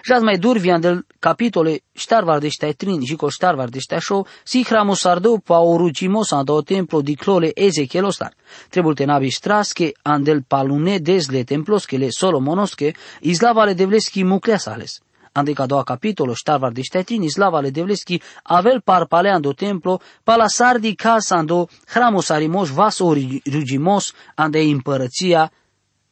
Și 0.01 0.11
mai 0.11 0.37
durvi 0.37 0.79
del 0.79 1.05
capitole 1.19 1.81
ștarvar 1.93 2.39
de 2.39 2.47
stai 2.47 2.73
trin 2.73 3.03
și 3.03 3.15
co 3.15 3.29
ștarvar 3.29 3.69
de 3.69 3.79
stai 3.79 4.01
show, 4.01 4.27
si 4.43 4.63
hramo 4.63 4.93
sardou 4.93 5.39
pa 5.39 5.59
orugimos 5.59 6.31
ando 6.31 6.61
templo 6.61 7.01
di 7.01 7.15
clole 7.15 7.51
Ezechielostar. 7.53 8.33
Trebul 8.69 8.93
te 8.93 9.05
nabi 9.05 9.29
straske 9.29 9.91
andel 10.01 10.43
palune 10.47 10.97
desle 10.97 11.43
temploske 11.43 11.97
le 11.97 12.07
solomonoske, 12.09 12.93
izlavale 13.19 13.73
devleski 13.73 14.23
mucleasales 14.23 15.01
ande 15.31 15.53
doua 15.65 15.83
capitolo 15.83 16.33
ștarvar 16.33 16.71
de 16.71 16.81
ștetini 16.81 17.29
slava 17.29 17.59
le 17.59 17.69
devleski 17.69 18.21
avel 18.43 18.81
par 18.81 19.05
paleando 19.07 19.53
templo 19.53 20.01
pala 20.23 20.47
sardi 20.47 20.95
casando 20.95 21.67
hramos 21.87 22.29
arimos 22.29 22.69
vas 22.69 22.99
origimos 22.99 24.13
ande 24.35 24.59
împărăția 24.59 25.51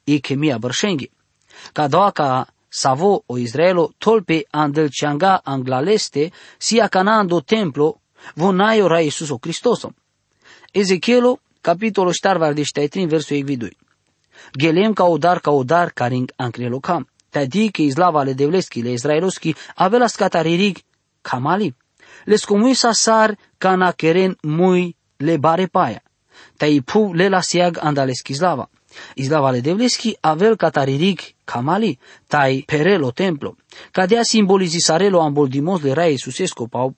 e 0.03 0.17
chemia 0.17 0.57
bărșenghi. 0.57 1.11
Ca 1.73 1.87
doua 1.87 2.11
ca 2.11 2.47
savo 2.67 3.23
o 3.25 3.37
Israelo 3.37 3.91
tolpe 3.97 4.45
andel 4.49 4.89
cianga 4.89 5.41
anglaleste 5.43 6.31
sia 6.57 6.87
canando 6.87 7.41
templo 7.41 8.01
vonaio 8.35 8.87
ra 8.87 8.99
Iisus 8.99 9.29
o 9.29 9.37
Cristoso. 9.37 9.93
Ezechielo 10.71 11.39
capitolo 11.61 12.11
ștarvar 12.11 12.53
de 12.53 12.63
ștetini 12.63 13.07
versul 13.07 13.35
egvidui. 13.35 13.77
Gelem 14.59 14.93
ca 14.93 15.03
odar 15.03 15.39
ca 15.39 15.51
odar 15.51 15.89
caring 15.89 16.31
ancrelocam 16.35 17.07
Tadiki 17.31 17.85
izlava 17.85 18.23
le 18.23 18.33
devleski 18.33 18.81
le 18.81 18.93
izraeloski 18.93 19.53
avela 19.75 20.09
skataririg 20.09 20.79
kamali. 21.21 21.73
Le 22.25 22.37
scomuisa 22.37 22.93
sar 22.93 23.35
kana 23.57 23.93
keren 23.93 24.35
mui 24.43 24.93
le 25.19 25.37
bare 25.37 25.67
paia. 25.67 26.01
Tai 26.57 26.81
pu 26.81 27.13
le 27.13 27.29
la 27.29 27.41
siag 27.41 27.79
andaleski 27.81 28.33
izlava. 28.33 28.67
Izlava 29.15 29.51
le 29.51 29.61
devleski 29.61 30.15
avel 30.21 30.57
cataririg 30.57 31.21
kamali, 31.45 31.97
tai 32.27 32.63
perelo 32.67 33.11
templo. 33.11 33.55
Cadea 33.91 34.23
simbolizi 34.23 34.81
sarelo 34.81 35.21
amboldimos 35.21 35.83
le 35.83 35.93
rai 35.93 36.17
susesco 36.17 36.67
pau 36.67 36.95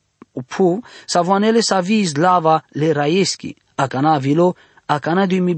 pu, 0.47 0.81
savoanele 1.05 1.61
sa 1.61 1.81
vi 1.81 1.99
izlava 2.01 2.61
le 2.73 2.93
raieschi, 2.93 3.55
akana 3.75 4.17
vilo, 4.19 4.55
akana 4.87 5.27
mi 5.27 5.55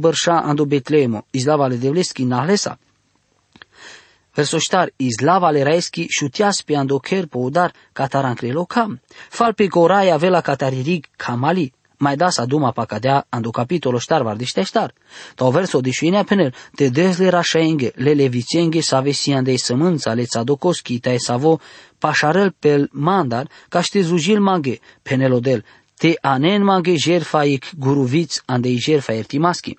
pe 6.65 6.75
andocher 6.75 7.25
po 7.27 7.39
udar 7.39 7.73
cataran 7.93 8.35
loca. 8.41 8.99
Fal 9.29 9.53
pe 9.53 9.67
corai 9.67 10.09
avela 10.09 10.41
cataririg 10.41 11.05
kamali. 11.15 11.73
Mai 11.97 12.15
da 12.15 12.29
sa 12.29 12.45
duma 12.45 12.71
pa 12.71 12.85
cadea 12.85 13.25
ando 13.29 13.51
capitolo 13.51 13.99
ștar 13.99 14.23
var 14.23 14.37
ștar. 14.63 14.93
Ta 15.35 15.49
verso 15.49 15.79
de 15.81 15.91
șuinea 15.91 16.23
penel 16.23 16.53
te 16.75 16.89
dezle 16.89 17.29
rașaenge 17.29 17.91
le 17.95 18.13
levicenge 18.13 18.81
sa 18.81 18.99
vesian 18.99 19.43
de 19.43 19.55
sămânța 19.55 20.13
le 20.13 20.23
țadocoski 20.23 20.99
ta 20.99 21.13
savo 21.17 21.59
pașarel 21.97 22.55
pel 22.59 22.89
mandar 22.91 23.49
ca 23.69 23.81
ște 23.81 24.01
zujil 24.01 24.39
mange 24.39 24.79
penelodel 25.01 25.63
te 25.97 26.13
anen 26.21 26.63
mange 26.63 26.95
jerfaic 26.95 27.65
guruviț 27.77 28.41
andei 28.45 28.77
jerfa 28.77 29.13
ertimaschi. 29.13 29.77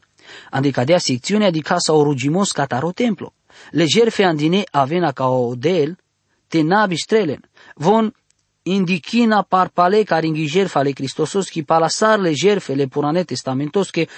Ande 0.51 0.71
cadea 0.71 0.99
secțiunea 0.99 1.51
di 1.51 1.61
casa 1.61 1.93
orugimos 1.93 2.53
cataro 2.53 2.93
templo 2.93 3.33
le 3.71 3.87
jerfe 3.87 4.25
andine 4.25 4.65
avena 4.71 5.13
ca 5.13 5.29
o 5.29 5.55
del, 5.55 5.97
te 6.49 6.63
nabi 6.63 6.97
strelen, 6.97 7.41
von 7.77 8.13
indikina 8.63 9.43
parpale 9.43 10.05
care 10.05 10.27
ingi 10.27 10.47
jerfa 10.47 10.83
le 10.83 10.93
Cristososki 10.93 11.65
palasar 11.65 12.21
le 12.21 12.33
jerfe 12.33 12.75
le 12.75 12.87
purane 12.87 13.25
testamentosche, 13.25 14.09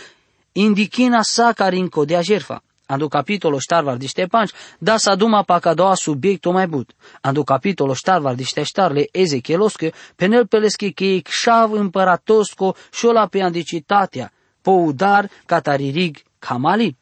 indikina 0.53 1.23
sa 1.23 1.53
care 1.53 1.77
incodea 1.77 2.23
jerfa. 2.23 2.61
Ando 2.89 3.09
capitolo 3.09 3.59
ștarvar 3.59 3.97
de 3.97 4.07
ștepanci, 4.07 4.53
da 4.79 4.97
sa 4.97 5.15
duma 5.15 5.43
pa 5.43 5.59
ca 5.59 5.75
doua 5.75 5.95
subiectul 5.95 6.53
mai 6.53 6.67
but. 6.67 6.95
Ando 7.21 7.43
capitolo 7.43 7.95
ștarvar 7.95 8.35
de 8.35 8.43
șteștarle 8.43 9.09
ezechieloske, 9.13 9.93
penel 10.17 10.47
pelesche 10.47 10.91
che 10.91 11.05
icșav 11.05 11.73
împăratosco 11.73 12.77
șola 12.93 13.27
pe 13.27 13.43
andicitatea, 13.43 14.33
poudar 14.63 15.31
cataririg 15.47 16.23
camali. 16.39 16.97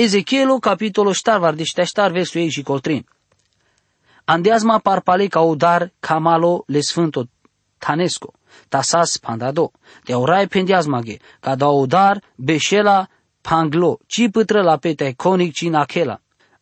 Ezechielu, 0.00 0.58
capitolo 0.60 1.12
ștar 1.12 1.38
var 1.38 1.54
ștar 1.84 2.10
versul 2.10 2.40
ei 2.40 2.50
și 2.50 2.62
coltrin. 2.62 3.06
Andeazma 4.24 4.78
parpale 4.78 5.26
ca 5.26 5.40
udar 5.40 5.92
camalo 6.00 6.62
le 6.66 6.80
sfânto 6.80 7.24
tanesco, 7.78 8.32
tasas 8.68 9.18
pandado, 9.18 9.72
te 10.04 10.12
aurai 10.12 10.46
pendeazmage, 10.46 11.16
ca 11.40 11.54
da 11.54 11.66
udar 11.66 12.22
beșela 12.36 13.08
panglo, 13.40 13.98
ci 14.06 14.30
pătră 14.30 14.62
la 14.62 14.76
pete 14.76 15.14
conic 15.16 15.52
ci 15.52 15.68
nachela. 15.68 16.20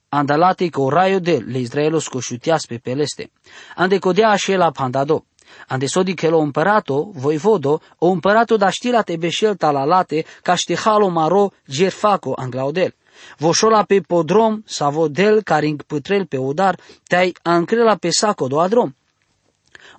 Andalate 0.08 0.70
co 0.70 0.88
raio 0.88 1.18
de 1.18 1.36
le 1.46 1.58
Israelos 1.58 2.08
coșutias 2.08 2.66
pe 2.66 2.78
peleste. 2.78 3.30
Ande 3.74 3.98
codea 3.98 4.30
așela 4.30 4.70
pandado. 4.70 5.24
Ande 5.68 5.86
sodi 5.86 6.14
che 6.14 6.28
lo 6.28 6.38
împărato, 6.38 7.10
voivodo, 7.12 7.80
o 7.98 8.06
împărato 8.06 8.56
da 8.56 8.70
știlate 8.70 9.16
beșel 9.16 9.56
talalate, 9.56 10.24
ca 10.42 10.54
știhalo 10.54 11.08
maro 11.08 11.52
gerfaco 11.68 12.32
anglaudel. 12.36 12.94
Voșola 13.38 13.82
pe 13.82 14.00
podrom, 14.00 14.62
savodel, 14.66 15.42
caring 15.42 15.82
pătrel 15.82 16.26
pe 16.26 16.36
udar, 16.36 16.78
te-ai 17.06 17.34
ancrela 17.42 17.96
pe 17.96 18.10
saco 18.10 18.46
do 18.46 18.60
adrom. 18.60 18.94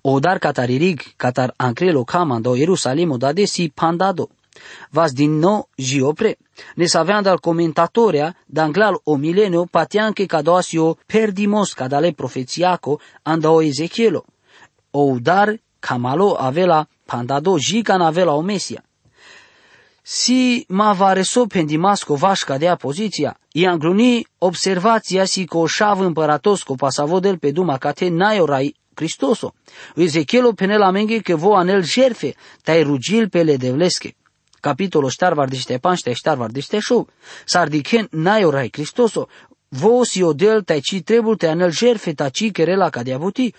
O 0.01 0.19
dar 0.19 0.37
cataririg 0.39 1.01
catar 1.15 1.53
ancrelo 1.55 2.03
camando 2.03 2.55
Jerusalemo 2.55 3.17
da 3.17 3.33
desi 3.33 3.69
pandado. 3.69 4.29
Vas 4.89 5.11
din 5.11 5.39
nou 5.39 5.69
giopre. 5.75 6.37
Ne 6.75 6.85
saveam 6.85 7.23
dal 7.23 7.39
comentatoria 7.39 8.35
d'anglal 8.45 8.99
o 9.03 9.15
milenio 9.15 9.65
patianche 9.65 10.25
cadosio 10.25 10.97
perdimos 11.05 11.73
cadale 11.73 12.11
profețiaco 12.11 12.99
andao 13.23 13.61
Ezechielo. 13.61 14.25
O 14.91 15.17
dar 15.19 15.59
camalo 15.79 16.35
avela 16.39 16.87
pandado 17.05 17.57
jican 17.57 18.01
avela 18.01 18.33
o 18.33 18.41
mesia. 18.41 18.86
Si 20.09 20.63
ma 20.69 20.93
vareso 20.93 21.47
pendimasco 21.47 22.15
vaș 22.15 22.43
cadea 22.43 22.75
poziția, 22.75 23.39
i 23.51 23.65
angluni 23.65 24.27
observația 24.37 25.25
si 25.25 25.45
co 25.45 25.65
șav 25.65 25.99
împăratosco 25.99 26.75
pasavodel 26.75 27.37
pe 27.37 27.51
duma 27.51 27.77
cate 27.77 28.07
naiorai 28.07 28.75
Cristoso. 28.93 29.53
Ezechielo 29.95 30.53
penela 30.53 30.91
menge 30.91 31.19
che 31.19 31.33
vo 31.33 31.55
anel 31.55 31.83
jerfe, 31.83 32.35
tai 32.63 32.83
rugil 32.83 33.29
pele 33.29 33.57
devleske. 33.57 34.15
Capitolo 34.61 35.09
štarvar 35.09 35.47
diște 35.47 35.77
panște 35.77 36.13
štarvar 36.13 36.51
diște 36.51 36.79
show. 36.79 37.07
Sardiken 37.45 38.07
naiorai 38.11 38.69
Cristoso. 38.69 39.27
Vo 39.67 40.03
si 40.03 40.21
odel 40.21 40.63
tai 40.63 40.79
ci 40.79 41.01
trebul 41.01 41.35
te 41.35 41.47
anel 41.47 41.71
jerfe 41.71 42.13
ta 42.13 42.29
ci 42.29 42.51
kerela 42.51 42.89
ca 42.89 43.03
diabuti. 43.03 43.53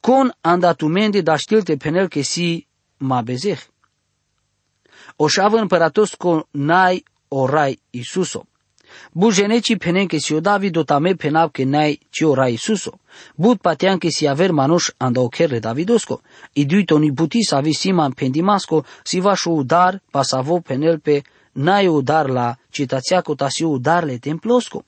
Con 0.00 0.32
andatumente 0.40 1.22
da 1.22 1.36
știlte 1.36 1.76
penel 1.76 2.08
che 2.08 2.22
si 2.22 2.66
ma 2.98 3.22
bezeh. 3.22 3.58
Oșavă 5.20 5.56
împăratos 5.56 6.14
cu 6.14 6.48
nai 6.50 7.04
orai 7.28 7.80
Isuso. 7.90 8.46
Bujeneci 9.12 9.76
penen 9.76 10.06
que 10.06 10.18
si 10.18 10.32
o 10.32 10.40
David 10.40 10.76
o 10.76 10.82
tame 10.82 11.14
penab 11.14 11.50
que 11.50 11.64
nai 11.64 11.98
ci 12.10 12.22
orai 12.22 12.52
Isuso. 12.52 13.00
Bud 13.34 13.58
patean 13.58 13.98
que 13.98 14.10
si 14.10 14.26
aver 14.26 14.50
manush 14.50 14.90
anda 14.96 15.20
o 15.20 15.28
kerle 15.28 15.58
Davidosco. 15.58 16.20
I 16.52 16.64
duito 16.66 16.98
ni 16.98 17.10
buti 17.10 17.42
sa 17.42 17.60
vi 17.60 17.74
siman 17.74 18.12
pendimasco 18.12 18.84
si 19.02 19.20
va 19.20 19.34
shu 19.34 19.50
udar 19.50 20.00
pasavo 20.10 20.60
penel 20.60 21.00
pe 21.00 21.22
nai 21.52 21.86
udar 21.86 22.28
la 22.28 22.56
citațiaco 22.70 23.34
ta 23.34 23.48
si 23.48 23.64
udar 23.64 24.04
le 24.04 24.18
templosco. 24.18 24.84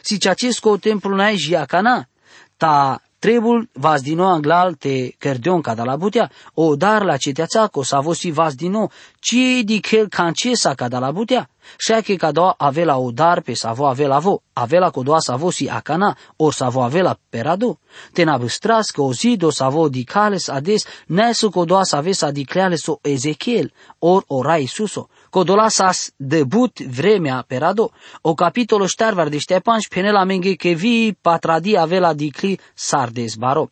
Si 0.00 0.18
ceacesco 0.18 0.78
templu 0.78 1.14
nai 1.14 1.36
jiacana, 1.36 2.08
ta 2.56 3.02
Trebul 3.24 3.68
vas 3.72 4.02
din 4.02 4.16
nou 4.20 4.28
anglal 4.28 4.74
te 4.74 5.14
kerdion 5.18 5.62
ca 5.64 5.74
da 5.74 5.84
la 5.84 5.96
butea, 5.96 6.30
o 6.54 6.76
dar 6.76 7.04
la 7.04 7.16
ceteațaco 7.16 7.82
sa 7.82 8.00
vosi 8.00 8.30
vas 8.30 8.54
din 8.54 8.70
nou, 8.70 8.90
ci 9.18 9.64
di 9.64 9.80
kel 9.80 10.08
cancesa 10.08 10.74
ca 10.74 10.88
da 10.88 10.98
la 10.98 11.10
butea, 11.12 11.48
Šake 11.78 12.16
kada 12.16 12.54
avela 12.58 12.96
udar 12.96 13.40
pe 13.42 13.54
savo 13.54 13.86
avela 13.86 14.18
vo, 14.18 14.42
avela 14.54 14.90
kodoa 14.90 15.20
savo 15.20 15.50
si 15.50 15.68
akana, 15.68 16.16
or 16.36 16.52
savo 16.52 16.82
avela 16.82 17.16
perado. 17.30 17.78
Te 18.12 18.24
nabistras 18.24 18.90
că 18.90 19.02
o 19.02 19.12
zido 19.12 19.50
savo 19.50 19.88
dicales 19.88 20.48
ades, 20.48 20.86
nesu 21.06 21.50
kodoa 21.50 21.84
saves 21.84 22.22
adicleales 22.22 22.86
o 22.86 22.98
Ezechiel, 23.02 23.72
or 23.98 24.24
ora 24.26 24.58
Isuso. 24.58 25.08
Kodola 25.34 25.68
sas 25.68 26.12
debut 26.16 26.78
vremea 26.78 27.44
perado, 27.46 27.90
o 28.20 28.34
capitolo 28.34 28.86
ștarvar 28.86 29.28
de 29.28 29.38
ștepanș 29.38 29.86
penela 29.88 30.24
menge 30.24 30.54
che 30.54 30.74
vi 30.74 31.16
patradi 31.20 31.76
avela 31.76 32.12
dicli 32.12 32.58
sardes 32.74 33.34
baro. 33.34 33.70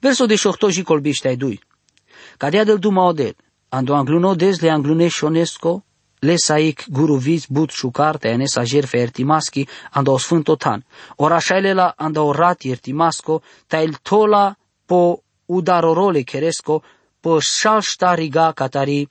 Verso 0.00 0.26
de 0.26 0.34
șohtoji 0.34 0.82
colbiște 0.82 1.28
ai 1.28 1.36
dui. 1.36 1.60
Cadea 2.36 2.64
del 2.64 2.78
duma 2.78 3.04
odel, 3.04 3.36
ando 3.68 3.94
angluno 3.94 4.34
des 4.34 4.60
le 4.60 4.70
anglune 4.70 5.08
șonesco, 5.08 5.84
Lesaik 6.18 6.84
guruviz 6.88 7.46
but 7.48 7.70
šukarte 7.70 8.28
enesa 8.28 8.64
žerfe 8.64 8.98
ertimaski 8.98 9.68
anda 9.90 10.10
o 10.10 10.18
sfântotan. 10.18 10.84
Ora 11.16 11.38
šailela 11.38 11.92
anda 11.96 12.22
o 12.22 12.32
rat 12.32 12.64
ertimasko, 12.64 13.42
ta 13.66 13.78
il 13.80 13.96
tola 14.02 14.54
po 14.86 15.22
udarorole 15.46 16.22
keresco, 16.22 16.82
po 17.20 17.40
șal 17.40 17.82
riga 18.14 18.52
catari 18.52 19.08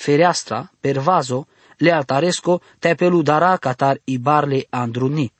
fereastra, 0.00 0.70
pervazo, 0.80 1.46
le 1.78 1.92
altaresco, 1.92 2.60
te 2.78 2.94
peludara 2.94 3.58
catar 3.58 4.00
ibarle 4.04 4.64
andruni. 4.70 5.30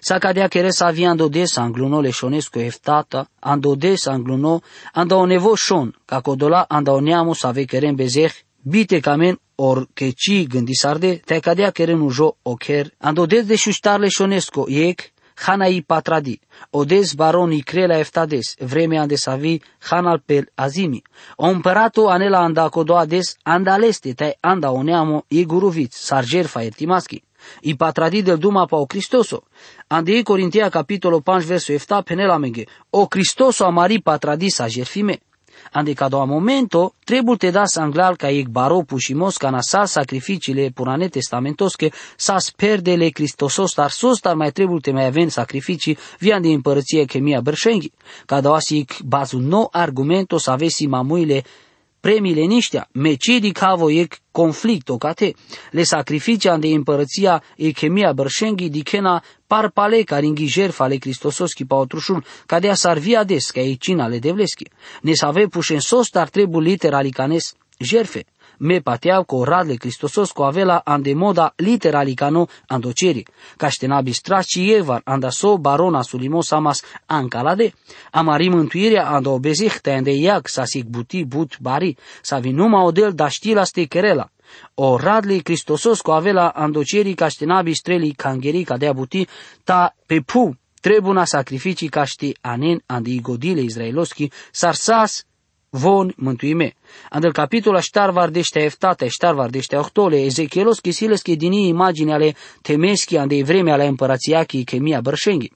Sa 0.00 0.18
cadea 0.18 0.48
keres 0.48 0.80
avia 0.82 1.10
ando 1.10 1.28
des 1.28 1.58
angluno 1.58 2.00
leșonescu 2.00 2.58
eftata, 2.58 3.28
ando 3.40 3.74
des 3.76 4.06
angluno, 4.06 4.62
anda 4.92 5.16
o 5.16 5.26
nevo 5.26 5.54
șon, 5.54 5.94
ca 6.04 6.20
codola 6.20 6.66
anda 6.68 6.92
o 6.92 7.00
neamu 7.00 7.34
sa 7.34 7.52
vecherem 7.52 7.94
bezeh, 7.94 8.32
bite 8.62 9.00
kamen 9.00 9.38
or 9.56 9.86
che 9.94 10.12
ci 10.12 10.46
gândi 10.46 10.74
sarde, 10.74 11.20
te 11.24 11.40
cadea 11.40 11.70
keren 11.70 12.00
ujo 12.00 12.36
oker, 12.42 12.90
ando 12.98 13.26
des 13.26 13.46
de 13.46 13.56
șuștarle 13.56 14.08
șonesco, 14.08 14.66
iec, 14.68 15.12
Hana 15.34 15.68
i 15.68 15.82
patradi, 15.82 16.38
odes 16.70 17.14
baroni 17.14 17.62
crela 17.62 17.98
eftades, 17.98 18.56
vremea 18.60 19.02
ande 19.02 19.16
savi 19.16 19.60
hanal 19.90 20.20
pel 20.26 20.46
azimi. 20.54 21.02
O 21.36 21.46
împăratul 21.46 22.08
anela 22.08 22.38
anda 22.38 22.68
codoa 22.68 23.04
des 23.04 23.36
andaleste, 23.42 24.12
te 24.12 24.36
anda 24.40 24.70
oneamo 24.70 25.24
i 25.28 25.44
guruviț, 25.44 25.94
sarger 25.94 26.46
ertimaschi. 26.54 27.22
I 27.60 27.76
patradi 27.76 28.22
del 28.22 28.38
duma 28.38 28.66
pa 28.66 28.76
o 28.76 28.86
Cristoso. 28.86 29.42
Ande 29.88 30.16
i 30.16 30.22
Corintia 30.22 30.68
capitolo 30.68 31.20
5 31.20 31.44
verso 31.44 31.72
efta 31.72 32.02
penela 32.02 32.38
menge. 32.38 32.66
O 32.90 33.06
Cristoso 33.06 33.64
amari 33.64 34.00
patradi 34.00 34.50
sa 34.50 34.66
jerfime. 34.66 35.20
Ande 35.76 35.92
ca 35.92 36.08
doua 36.08 36.24
momento, 36.24 36.94
trebuie 37.04 37.36
te 37.36 37.50
da 37.50 37.64
sanglal 37.66 38.16
ca 38.16 38.28
ec 38.28 38.46
baro 38.46 38.82
pușimos 38.82 39.36
ca 39.36 39.50
nasa 39.50 39.84
sacrificiile 39.84 40.70
purane 40.74 41.08
testamentosche 41.08 41.90
sa 42.16 42.38
sperdele 42.38 43.08
Cristosos, 43.08 43.74
dar 43.74 43.90
sos, 43.90 44.20
dar 44.20 44.34
mai 44.34 44.52
trebuie 44.52 44.78
te 44.80 44.92
mai 44.92 45.06
avem 45.06 45.28
sacrificii 45.28 45.98
vian 46.18 46.42
de 46.42 46.48
împărăție 46.48 47.04
chemia 47.04 47.40
bărșenghi. 47.40 47.90
Ca 48.26 48.40
doua 48.40 48.58
sic 48.58 49.00
bazu 49.02 49.38
no 49.38 49.68
argumento 49.70 50.38
să 50.38 50.50
avesi 50.50 50.86
mamuile 50.86 51.42
premiile 52.04 52.44
niștea, 52.44 52.88
mecidi 52.92 53.52
cavo 53.52 53.90
e 53.90 54.06
conflict 54.30 54.88
o 54.88 54.96
cate, 54.96 55.34
le 55.70 55.82
sacrificia 55.82 56.56
de 56.56 56.66
împărăția 56.66 57.42
e 57.56 57.70
chemia 57.70 58.12
bărșenghi 58.12 58.68
dicena 58.68 59.22
par 59.46 59.70
pale 59.70 60.02
care 60.02 60.26
înghi 60.26 60.60
ale 60.76 60.96
Cristososki 60.96 61.64
pa 61.64 61.76
otrușul, 61.76 62.24
ca 62.46 62.58
de 62.58 62.68
a 62.70 62.74
sarvia 62.74 63.24
des, 63.24 63.50
ca 63.50 63.60
e 63.60 63.74
cina 63.74 64.06
le 64.06 64.18
devleschi. 64.18 64.70
Ne 65.02 65.14
să 65.14 65.26
ave 65.26 65.46
pușen 65.46 65.80
sos, 65.80 66.08
dar 66.08 66.28
trebuie 66.28 66.68
literali 66.70 67.10
canes 67.10 67.54
jerfe 67.78 68.24
me 68.64 68.80
pateau 68.80 69.24
co 69.24 69.44
radle 69.44 69.76
Cristosos 69.76 70.32
co 70.32 70.44
avela 70.44 70.82
ande 70.84 71.14
moda 71.14 71.52
literalicano 71.56 72.48
andoceri, 72.66 73.26
caștenabi 73.56 74.12
straci 74.12 74.72
evar 74.72 75.00
andaso 75.04 75.58
barona 75.58 76.02
sulimos 76.02 76.52
amas 76.52 76.82
ancalade, 77.06 77.72
amari 78.10 78.48
mântuirea 78.48 79.08
ando 79.08 79.30
obezihte 79.32 79.90
ande 79.92 80.12
iag 80.12 80.48
sa 80.48 80.64
sig 80.64 80.84
buti 80.84 81.24
but 81.24 81.58
bari, 81.60 81.96
sa 82.22 82.38
vinuma 82.38 82.82
odel 82.84 83.12
da 83.12 83.28
știla 83.28 83.64
ste 83.64 83.84
kerela, 83.84 84.30
o 84.74 84.96
radli 84.96 85.42
Cristosos 85.42 86.00
co 86.00 86.12
avela 86.12 86.48
andoceri 86.48 87.14
caștenabi 87.14 87.74
streli 87.74 88.12
cangeri 88.12 88.64
ca 88.64 88.76
dea 88.76 88.92
buti, 88.92 89.26
ta 89.64 89.94
pe 90.06 90.20
pu 90.20 90.56
trebuna 90.80 91.24
sacrificii 91.24 91.88
caști 91.88 92.36
anen 92.40 92.82
ande 92.86 93.10
igodile 93.10 93.60
izraeloschi, 93.60 94.30
sarsas 94.50 95.24
von 95.70 96.12
mântuime. 96.16 96.74
Andel 97.08 97.32
capitula 97.32 97.80
ștarvar 97.80 98.28
dește 98.28 98.62
eftate, 98.62 99.08
ștarvar 99.08 99.50
dește 99.50 99.76
ohtole, 99.76 100.20
Ezechielos 100.20 100.80
chisiles 100.80 101.22
che 101.22 101.34
dini 101.34 101.68
imagine 101.68 102.12
ale 102.12 102.34
temeschi 102.62 103.16
ande 103.16 103.42
vreme 103.42 103.72
ale 103.72 103.86
împărațiachii 103.86 104.64
chemia 104.64 105.00
bărșenghi. 105.00 105.52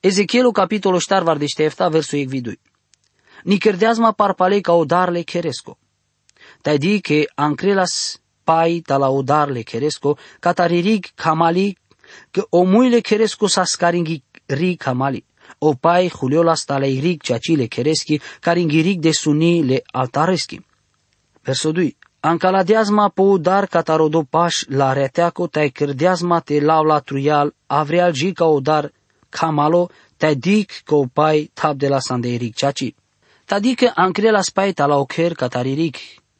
Ezechielu 0.00 0.52
capitolul 0.52 0.98
ștarvar 0.98 1.36
dește 1.36 1.62
efta 1.62 1.88
versul 1.88 2.18
ecvidui. 2.18 2.60
Nicerdeazma 3.42 4.12
parpalei 4.12 4.60
ca 4.60 4.72
odarle 4.72 5.22
cheresco. 5.22 5.78
Tai 6.62 6.78
di 6.78 7.00
che 7.00 7.24
ancrelas 7.34 8.20
pai 8.44 8.80
ta 8.80 8.96
la 8.96 9.08
odarle 9.08 9.62
cheresco, 9.62 10.18
cataririg 10.40 11.06
camali, 11.14 11.76
că 12.30 12.46
omuile 12.50 13.00
cheresco 13.00 13.46
sa 13.46 13.64
scaringhi 13.64 14.22
ri 14.46 14.76
camali 14.76 15.24
o 15.58 15.74
pai 15.74 16.08
Julio 16.08 16.54
stale 16.54 16.88
irig 16.90 17.22
ceacile 17.22 17.68
kereski, 17.68 18.20
caringirig 18.40 19.00
de 19.00 19.12
suni 19.12 19.64
le 19.64 19.82
altareski. 19.92 20.60
Verso 21.44 21.72
2. 21.72 21.96
Ancaladeazma 22.20 23.08
po 23.08 23.38
dar 23.38 23.66
catarodo 23.68 24.22
paș 24.22 24.64
la 24.68 24.92
reteaco 24.92 25.46
tai 25.46 25.70
cârdeazma 25.70 26.40
te 26.40 26.60
lau 26.60 26.84
la 26.84 27.00
truial, 27.00 27.54
avreal 27.66 28.12
jica 28.12 28.44
o 28.44 28.60
dar 28.60 28.90
camalo, 29.28 29.90
te 30.16 30.34
dic 30.34 30.72
o 30.88 31.06
pai 31.06 31.50
tab 31.54 31.78
de 31.78 31.88
la 31.88 32.00
sandeirig 32.00 32.54
ceaci. 32.54 32.94
Tadică 33.44 33.92
ancre 33.94 34.30
la 34.30 34.42
spaita 34.42 34.86
la 34.86 34.96
ocher 34.96 35.34
cataririg, 35.34 35.96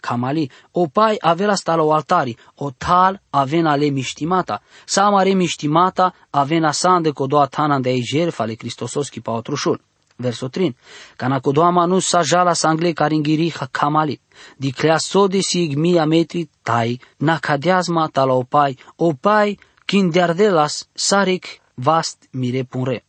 kamali, 0.06 0.44
o 0.72 0.86
pai 0.96 1.16
avea 1.20 1.56
sta 1.56 1.74
o 1.82 1.92
altari, 1.92 2.36
o 2.64 2.70
tal 2.84 3.12
avena 3.30 3.76
le 3.76 3.88
miștimata, 3.90 4.56
sama 4.84 5.22
re 5.22 5.34
miștimata 5.34 6.14
avena 6.30 6.72
sande 6.72 7.10
doa 7.32 7.46
tana 7.46 7.78
de 7.80 8.00
jerfa 8.10 8.44
le 8.44 8.54
Cristososki 8.54 9.20
pa 9.20 9.32
otrușul. 9.32 9.80
Verso 10.18 10.48
3. 10.48 10.76
Cana 11.16 11.40
doa 11.52 11.70
manu 11.70 11.98
sa 12.00 12.22
jala 12.22 12.54
sangle 12.54 12.92
caringiri 12.92 13.52
kamali, 13.70 14.20
di 14.56 14.70
crea 14.70 14.98
sode 14.98 15.40
sig 15.40 15.76
mia 15.76 16.04
metri 16.04 16.48
tai, 16.62 17.00
na 17.18 17.38
cadeazma 17.38 18.08
tala 18.08 18.32
o 18.32 18.44
pai, 18.44 18.78
o 18.96 19.12
pai 19.12 19.58
kindeardelas 19.86 20.88
sarik 20.94 21.60
vast 21.74 22.28
mire 22.32 22.64
punre. 22.64 23.04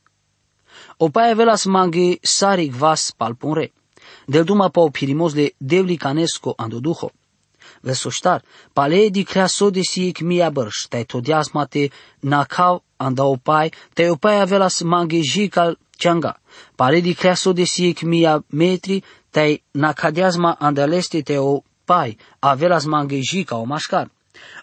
Opaia 0.99 1.36
velas 1.36 1.65
mange 1.65 2.19
sarik 2.23 2.73
vas 2.73 3.12
palpunre. 3.17 3.77
Del 4.28 4.44
duma 4.44 4.70
pa 4.70 4.82
opirimos 4.82 5.36
le 5.36 5.54
devli 5.60 5.98
canesco 5.98 6.54
ando 6.58 6.80
duho. 6.80 7.12
Verso 7.82 8.10
štar, 8.12 8.44
pale 8.74 9.10
di 9.10 9.24
crea 9.24 9.48
sode 9.48 9.84
si 9.84 10.08
ik 10.10 10.22
mia 10.22 10.50
brš, 10.52 10.90
taj 10.90 11.06
to 11.06 11.22
diasmate 11.22 11.90
na 12.22 12.46
kav 12.46 12.82
anda 12.98 13.24
opai, 13.24 13.72
taj 13.96 14.10
opaia 14.12 14.46
velas 14.46 14.82
mange 14.84 15.22
jikal 15.24 15.78
changa. 15.98 16.36
Pale 16.76 17.02
di 17.02 17.13
crea 17.16 17.36
sode 17.36 17.66
si 17.66 17.90
ik 17.90 18.04
mia 18.04 18.42
metri, 18.50 19.04
taj 19.32 19.58
na 19.74 19.94
kadiasma 19.94 20.58
anda 20.60 20.86
leste 20.86 21.24
te 21.24 21.40
opai, 21.40 22.18
a 22.42 22.56
velas 22.56 22.86
mange 22.86 23.22
jika 23.22 23.56
o 23.56 23.66
mașcar. 23.66 24.10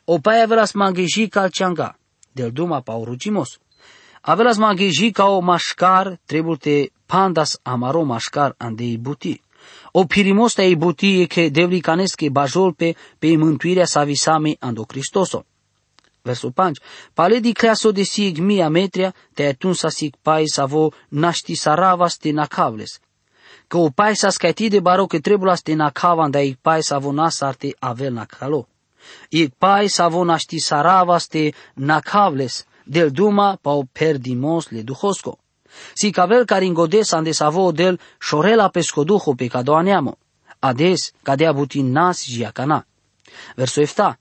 Opaia 0.06 0.46
velas 0.46 0.74
mange 0.74 1.06
jikal 1.06 1.50
changa. 1.50 1.96
Del 2.34 2.52
duma 2.52 2.82
pa 2.82 2.92
urugimos. 2.92 3.58
A 4.22 4.34
velas 4.34 4.58
mange 4.58 4.90
jika 4.90 5.24
o 5.28 5.40
mașcar, 5.40 6.18
trebuie 6.26 6.58
te 6.58 6.90
pandas 7.06 7.58
amaro 7.62 8.04
mașcar 8.04 8.54
andei 8.58 8.98
buti. 8.98 9.40
O 9.96 10.06
pirimosta 10.06 10.62
ei 10.62 10.74
butie 10.74 11.28
che 11.28 11.52
devli 11.52 11.80
canesche 11.80 12.28
bajolpe 12.28 12.96
pe 13.16 13.36
mântuirea 13.36 13.86
sa 13.86 14.02
visame 14.02 14.56
ando 14.58 14.84
Cristoso. 14.84 15.44
Versul 16.22 16.52
5. 16.52 16.80
Pale 17.14 17.38
di 17.38 17.52
creaso 17.52 17.92
de 17.92 18.04
sig 18.04 18.38
mia 18.38 18.68
metria, 18.68 19.14
te 19.34 19.46
atun 19.46 19.74
sa 19.74 19.90
sig 19.90 20.12
pai 20.20 20.48
sa 20.48 20.66
vo 20.66 20.90
naști 21.08 21.54
saravas 21.54 22.16
te 22.16 22.32
nakavles. 22.32 23.00
Că 23.68 23.76
o 23.76 23.90
pai 23.90 24.16
sa 24.16 24.30
scaiti 24.30 24.68
de 24.68 24.80
baro 24.80 25.06
că 25.06 25.20
trebuie 25.20 25.54
te 25.62 25.74
nakavan 25.74 26.30
da 26.30 26.40
ik 26.40 26.58
pai 26.60 26.82
sa 26.82 26.98
vo 26.98 27.12
nasarte 27.12 27.74
avel 27.78 28.12
nakalo. 28.12 28.66
Ik 29.28 29.54
pai 29.58 29.88
sa 29.88 30.08
vo 30.08 30.24
naști 30.24 30.58
saravas 30.58 31.26
te 31.26 31.52
nakavles, 31.74 32.66
del 32.84 33.10
duma 33.10 33.58
pa 33.62 33.70
o 33.70 33.84
perdimos 33.84 34.70
le 34.70 34.82
duhosco. 34.82 35.38
Si 35.94 36.10
cavel 36.10 36.44
caringodes 36.44 37.12
ande 37.12 37.32
savo 37.32 37.72
del 37.72 38.00
șorela 38.18 38.68
pescoduho 38.68 39.34
pe 39.34 39.46
cadoaneamo. 39.46 40.16
Ades 40.60 41.12
cadea 41.22 41.52
butin 41.52 41.92
nas 41.92 42.24
jiacana. 42.24 42.86
Verso 43.56 43.80
efta. 43.80 44.18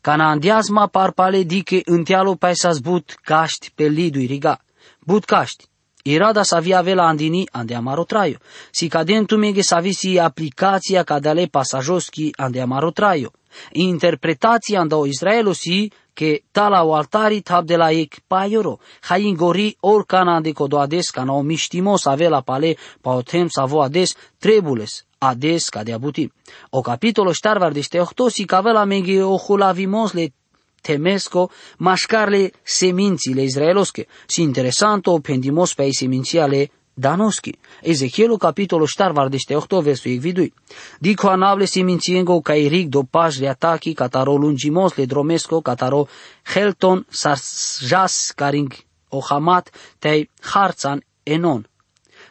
Cana 0.00 0.30
andiasma 0.30 0.86
parpale 0.86 1.42
diche 1.42 1.80
întealo 1.84 2.34
paisas 2.34 2.78
but 2.78 3.14
caști 3.22 3.70
pe 3.74 3.86
lidu 3.88 4.18
iriga. 4.18 4.60
But 5.06 5.24
caști. 5.24 5.64
Irada 6.02 6.42
sa 6.42 6.60
via 6.60 6.82
vela 6.82 7.06
andini 7.06 7.48
ande 7.52 7.74
amaro 7.74 8.04
traio. 8.04 8.38
Si 8.70 8.88
cadentu 8.88 9.36
mege 9.36 9.62
sa 9.62 9.80
visi 9.80 10.18
aplicația 10.18 11.02
cadale 11.02 11.46
pasajoski 11.46 12.30
ande 12.36 12.60
amaro 12.60 12.90
traio. 12.90 13.32
Interpretația 13.72 14.80
ando 14.80 15.06
Israelo 15.06 15.52
si 15.52 15.90
que 16.16 16.44
tala 16.50 16.80
o 16.82 16.94
altari 16.96 17.42
tab 17.42 17.66
de 17.68 17.76
la 17.76 17.92
ek 17.92 18.24
paioro, 18.26 18.80
hain 19.08 19.36
gori 19.36 19.76
or 19.82 20.06
cana 20.06 20.40
de 20.40 20.52
codo 20.54 20.80
ades 20.80 21.12
cana 21.12 21.32
o 21.36 21.42
miștimos 21.42 22.06
avela 22.06 22.40
pale 22.40 22.76
pa 23.02 23.10
o 23.18 23.22
tem 23.22 23.48
savo 23.52 23.82
ades 23.84 24.16
trebules, 24.40 25.04
ades 25.20 25.68
ca 25.68 25.84
de 25.84 25.92
abuti. 25.92 26.32
O 26.70 26.80
capitolo 26.80 27.32
ștarvar 27.32 27.72
de 27.72 27.80
este 27.80 28.00
ohtosi 28.00 28.44
cavela 28.44 28.84
mengi 28.84 29.20
o 29.20 29.36
hulavimos 29.36 30.12
le 30.12 30.32
temesco 30.80 31.50
mașcarle 31.78 32.52
semințile 32.62 33.42
izraelosche. 33.42 34.06
Si 34.26 34.42
interesanto 34.42 35.20
pendimos 35.20 35.74
pe 35.74 35.90
semințiale 35.90 36.70
Danoski. 36.96 37.52
Ezechielu 37.82 38.38
capitolo 38.38 38.86
štar 38.86 39.12
vardește 39.12 39.56
8 39.56 39.82
versu 39.82 40.08
ik 40.08 40.20
vidui. 40.20 40.52
Diko 41.00 41.28
anable 41.28 41.66
siminciengo 41.66 42.40
kai 42.40 42.68
rig 42.68 42.88
do 42.88 43.02
paj 43.04 43.40
le 43.40 43.48
ataki 43.48 43.94
kataro 43.94 44.36
lungimos 44.36 44.96
le 44.96 45.06
dromesco 45.06 45.60
kataro 45.62 46.06
helton 46.54 47.04
sarjas 47.10 48.32
karing 48.36 48.72
o 49.10 49.20
hamat 49.20 49.70
tei 50.00 50.28
harțan 50.40 51.02
enon. 51.24 51.66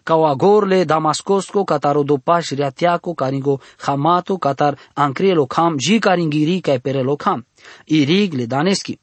Kao 0.03 0.25
agorle 0.25 0.85
damascosco 0.85 1.65
kataro 1.65 2.03
do 2.03 2.17
paj 2.17 2.51
reatiaco 2.57 3.13
karingo 3.13 3.59
hamato 3.85 4.37
katar 4.37 4.77
ancrielo 4.95 5.45
cam 5.47 5.77
ji 5.77 5.99
karingiri 5.99 6.61
kai 6.61 6.79
perelo 6.79 7.17
cam. 7.17 7.45
Irig 7.85 8.33
le 8.33 8.45
daneski. 8.47 8.97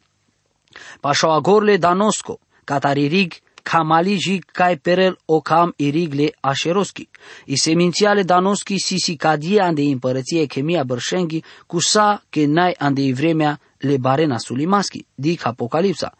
Pașo 1.00 1.30
agorle 1.30 1.78
danosco 1.78 2.38
kataririg 2.64 3.42
Kamaliji 3.62 4.38
kai 4.38 4.76
perel 4.76 5.18
o 5.24 5.40
cam 5.40 5.72
irigle 5.76 6.32
așeroski. 6.40 7.08
I 7.44 7.56
semințiale 7.56 8.22
danoski 8.22 8.78
sisi 8.78 9.16
cadia 9.16 9.64
ande 9.64 9.82
împărăție 9.82 10.46
chemia 10.46 10.84
bărșenghi, 10.84 11.42
cu 11.66 11.80
sa 11.80 12.22
că 12.30 12.40
n-ai 12.46 12.74
ande 12.78 13.12
vremea 13.12 13.60
le 13.78 13.96
barena 13.96 14.38
sulimaschi, 14.38 15.06
dic 15.14 15.46
Apocalipsa. 15.46 16.14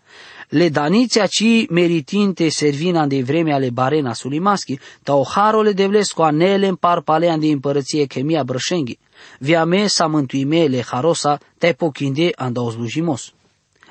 Le 0.49 0.69
daniția 0.69 1.27
ci 1.27 1.67
meritinte 1.69 2.49
servina 2.49 3.01
ande 3.01 3.23
vremea 3.23 3.59
le 3.59 3.71
barena 3.71 4.13
sulimaschi, 4.13 4.79
ta 5.03 5.15
o 5.15 5.25
harole 5.25 5.73
devlesco 5.73 6.23
anele 6.23 6.67
în 6.67 6.77
parpale 6.77 7.29
ande 7.29 7.47
împărăție 7.47 8.05
chemia 8.05 8.43
bărșenghi. 8.43 8.99
Via 9.39 9.65
me 9.65 9.87
sa 9.87 10.07
mântuime 10.07 10.65
le 10.65 10.83
harosa 10.83 11.39
te 11.59 11.73
pochinde 11.73 12.31
anda 12.35 12.61
ozlujimos. 12.61 13.33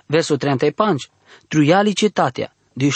Versul 0.06 0.38
35. 0.38 1.10
Truiali 1.48 1.94
cetatea, 1.94 2.54
de 2.73 2.89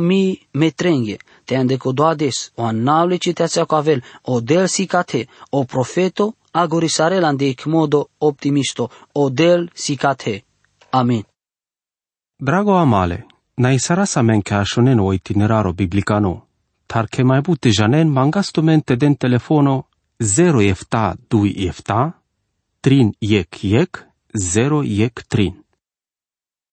mi 0.00 0.40
metrenghe, 0.52 1.18
te 1.44 1.56
andecodoades, 1.56 2.52
o 2.54 2.62
annavle 2.64 3.16
citeația 3.16 3.64
cu 3.64 3.74
avel, 3.74 4.02
o 4.22 4.40
del 4.40 4.66
sicate, 4.66 5.28
o 5.50 5.64
profeto, 5.64 6.34
agorisarel 6.50 7.36
de 7.36 7.54
modo 7.64 8.08
optimisto, 8.18 8.90
o 9.12 9.30
del 9.30 9.70
sicate. 9.74 10.44
Amin. 10.90 11.24
Drago 12.36 12.76
amale, 12.76 13.26
na 13.54 13.72
isara 13.72 14.04
sa 14.04 14.22
men 14.22 14.42
ca 14.42 14.64
shonen 14.64 14.98
o 14.98 15.12
itineraro 15.12 15.72
biblicano, 15.72 16.46
tar 16.86 17.06
che 17.08 17.22
mai 17.22 17.40
bute 17.40 17.70
janen 17.70 18.08
mangastumente 18.08 18.96
den 18.96 19.16
telefono 19.16 19.86
0 20.18 20.60
efta 20.60 21.16
2 21.28 21.66
efta, 21.68 22.20
trin 22.80 23.12
yek 23.18 23.64
yek, 23.64 24.06
0 24.34 24.82
yek 24.82 25.24
trin. 25.28 25.61